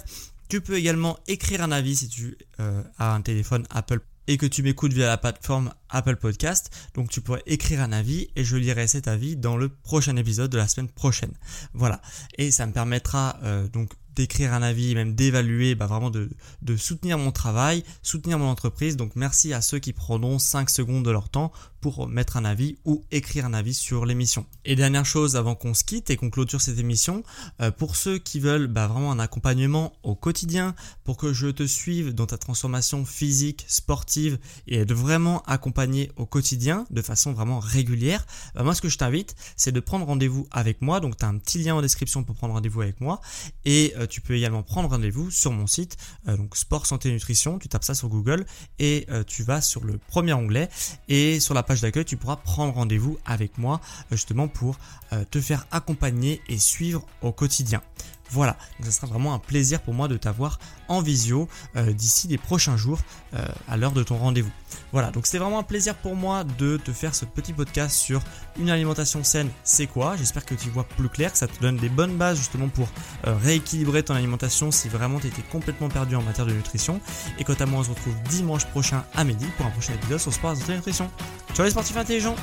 Tu 0.49 0.61
peux 0.61 0.77
également 0.77 1.19
écrire 1.27 1.61
un 1.61 1.71
avis 1.71 1.95
si 1.95 2.09
tu 2.09 2.35
euh, 2.59 2.81
as 2.97 3.13
un 3.13 3.21
téléphone 3.21 3.67
Apple 3.69 3.99
et 4.25 4.37
que 4.37 4.47
tu 4.47 4.63
m'écoutes 4.63 4.93
via 4.93 5.05
la 5.05 5.17
plateforme 5.17 5.71
Apple 5.89 6.15
Podcast. 6.15 6.71
Donc 6.95 7.11
tu 7.11 7.21
pourrais 7.21 7.43
écrire 7.45 7.81
un 7.81 7.91
avis 7.91 8.29
et 8.35 8.43
je 8.43 8.57
lirai 8.57 8.87
cet 8.87 9.07
avis 9.07 9.35
dans 9.35 9.57
le 9.57 9.69
prochain 9.69 10.15
épisode 10.15 10.49
de 10.49 10.57
la 10.57 10.67
semaine 10.67 10.89
prochaine. 10.89 11.33
Voilà. 11.73 12.01
Et 12.39 12.49
ça 12.49 12.65
me 12.65 12.73
permettra 12.73 13.37
euh, 13.43 13.67
donc 13.67 13.91
d'écrire 14.15 14.51
un 14.53 14.63
avis, 14.63 14.95
même 14.95 15.13
d'évaluer, 15.13 15.75
bah 15.75 15.85
vraiment 15.85 16.09
de, 16.09 16.29
de, 16.63 16.75
soutenir 16.75 17.19
mon 17.19 17.31
travail, 17.31 17.83
soutenir 18.01 18.39
mon 18.39 18.49
entreprise. 18.49 18.97
Donc 18.97 19.15
merci 19.15 19.53
à 19.53 19.61
ceux 19.61 19.77
qui 19.77 19.93
prendront 19.93 20.39
5 20.39 20.71
secondes 20.71 21.05
de 21.05 21.11
leur 21.11 21.29
temps 21.29 21.51
pour 21.81 22.07
mettre 22.07 22.37
un 22.37 22.45
avis 22.45 22.77
ou 22.85 23.03
écrire 23.11 23.45
un 23.45 23.53
avis 23.53 23.73
sur 23.73 24.05
l'émission. 24.05 24.45
Et 24.65 24.75
dernière 24.75 25.05
chose 25.05 25.35
avant 25.35 25.55
qu'on 25.55 25.73
se 25.73 25.83
quitte 25.83 26.09
et 26.09 26.17
qu'on 26.17 26.29
clôture 26.29 26.61
cette 26.61 26.79
émission, 26.79 27.23
euh, 27.61 27.71
pour 27.71 27.95
ceux 27.95 28.17
qui 28.17 28.39
veulent 28.39 28.67
bah, 28.67 28.87
vraiment 28.87 29.11
un 29.11 29.19
accompagnement 29.19 29.93
au 30.03 30.15
quotidien, 30.15 30.75
pour 31.03 31.17
que 31.17 31.33
je 31.33 31.47
te 31.47 31.65
suive 31.65 32.13
dans 32.13 32.25
ta 32.25 32.37
transformation 32.37 33.05
physique, 33.05 33.65
sportive 33.67 34.39
et 34.67 34.79
être 34.79 34.93
vraiment 34.93 35.41
accompagné 35.43 36.11
au 36.17 36.25
quotidien 36.25 36.85
de 36.89 37.01
façon 37.01 37.33
vraiment 37.33 37.59
régulière, 37.59 38.25
bah, 38.55 38.63
moi 38.63 38.75
ce 38.75 38.81
que 38.81 38.89
je 38.89 38.97
t'invite 38.97 39.35
c'est 39.55 39.71
de 39.71 39.79
prendre 39.79 40.05
rendez-vous 40.05 40.47
avec 40.51 40.81
moi. 40.81 40.99
Donc 40.99 41.17
tu 41.17 41.25
as 41.25 41.27
un 41.27 41.37
petit 41.37 41.59
lien 41.59 41.75
en 41.75 41.81
description 41.81 42.23
pour 42.23 42.35
prendre 42.35 42.53
rendez-vous 42.53 42.81
avec 42.81 43.01
moi 43.01 43.21
et 43.65 43.93
euh, 43.97 44.07
tu 44.07 44.21
peux 44.21 44.35
également 44.35 44.63
prendre 44.63 44.89
rendez-vous 44.89 45.31
sur 45.31 45.51
mon 45.51 45.67
site, 45.67 45.97
euh, 46.27 46.37
donc 46.37 46.55
sport 46.55 46.85
santé 46.85 47.11
nutrition, 47.11 47.59
tu 47.59 47.69
tapes 47.69 47.83
ça 47.83 47.95
sur 47.95 48.09
Google 48.09 48.45
et 48.79 49.07
tu 49.27 49.43
vas 49.43 49.61
sur 49.61 49.83
le 49.83 49.97
premier 49.97 50.33
onglet 50.33 50.69
et 51.07 51.39
sur 51.39 51.53
la 51.53 51.63
page 51.69 51.81
d'accueil, 51.81 52.03
tu 52.03 52.17
pourras 52.17 52.37
prendre 52.37 52.73
rendez-vous 52.73 53.19
avec 53.27 53.59
moi 53.59 53.79
justement 54.09 54.47
pour 54.47 54.79
euh, 55.13 55.23
te 55.29 55.39
faire 55.39 55.67
accompagner 55.69 56.41
et 56.49 56.57
suivre 56.57 57.05
au 57.21 57.31
quotidien. 57.31 57.83
Voilà, 58.31 58.57
donc 58.79 58.85
ça 58.85 58.91
sera 58.91 59.07
vraiment 59.07 59.33
un 59.33 59.39
plaisir 59.39 59.81
pour 59.81 59.93
moi 59.93 60.07
de 60.07 60.17
t'avoir 60.17 60.59
en 60.87 61.01
visio 61.01 61.47
euh, 61.75 61.93
d'ici 61.93 62.27
les 62.27 62.37
prochains 62.37 62.77
jours 62.77 62.99
euh, 63.33 63.45
à 63.67 63.77
l'heure 63.77 63.91
de 63.91 64.03
ton 64.03 64.17
rendez-vous. 64.17 64.51
Voilà, 64.91 65.11
donc 65.11 65.25
c'était 65.25 65.39
vraiment 65.39 65.59
un 65.59 65.63
plaisir 65.63 65.95
pour 65.95 66.15
moi 66.15 66.43
de 66.43 66.77
te 66.77 66.91
faire 66.91 67.15
ce 67.15 67.25
petit 67.25 67.53
podcast 67.53 67.95
sur 67.95 68.21
une 68.59 68.69
alimentation 68.69 69.23
saine, 69.23 69.49
c'est 69.63 69.87
quoi? 69.87 70.15
J'espère 70.15 70.45
que 70.45 70.55
tu 70.55 70.69
vois 70.69 70.83
plus 70.83 71.09
clair, 71.09 71.31
que 71.31 71.37
ça 71.37 71.47
te 71.47 71.59
donne 71.59 71.77
des 71.77 71.89
bonnes 71.89 72.17
bases 72.17 72.37
justement 72.37 72.69
pour 72.69 72.87
euh, 73.27 73.35
rééquilibrer 73.35 74.03
ton 74.03 74.15
alimentation 74.15 74.71
si 74.71 74.89
vraiment 74.89 75.19
tu 75.19 75.27
étais 75.27 75.43
complètement 75.43 75.89
perdu 75.89 76.15
en 76.15 76.21
matière 76.21 76.45
de 76.45 76.53
nutrition. 76.53 76.99
Et 77.37 77.43
quant 77.43 77.53
à 77.53 77.65
moi, 77.65 77.79
on 77.79 77.83
se 77.83 77.89
retrouve 77.89 78.15
dimanche 78.29 78.65
prochain 78.65 79.03
à 79.15 79.23
midi 79.23 79.45
pour 79.57 79.65
un 79.65 79.71
prochain 79.71 79.93
épisode 79.93 80.19
sur 80.19 80.33
Sport 80.33 80.55
et 80.69 80.73
Nutrition. 80.73 81.09
Ciao 81.53 81.65
les 81.65 81.71
sportifs 81.71 81.97
intelligents 81.97 82.35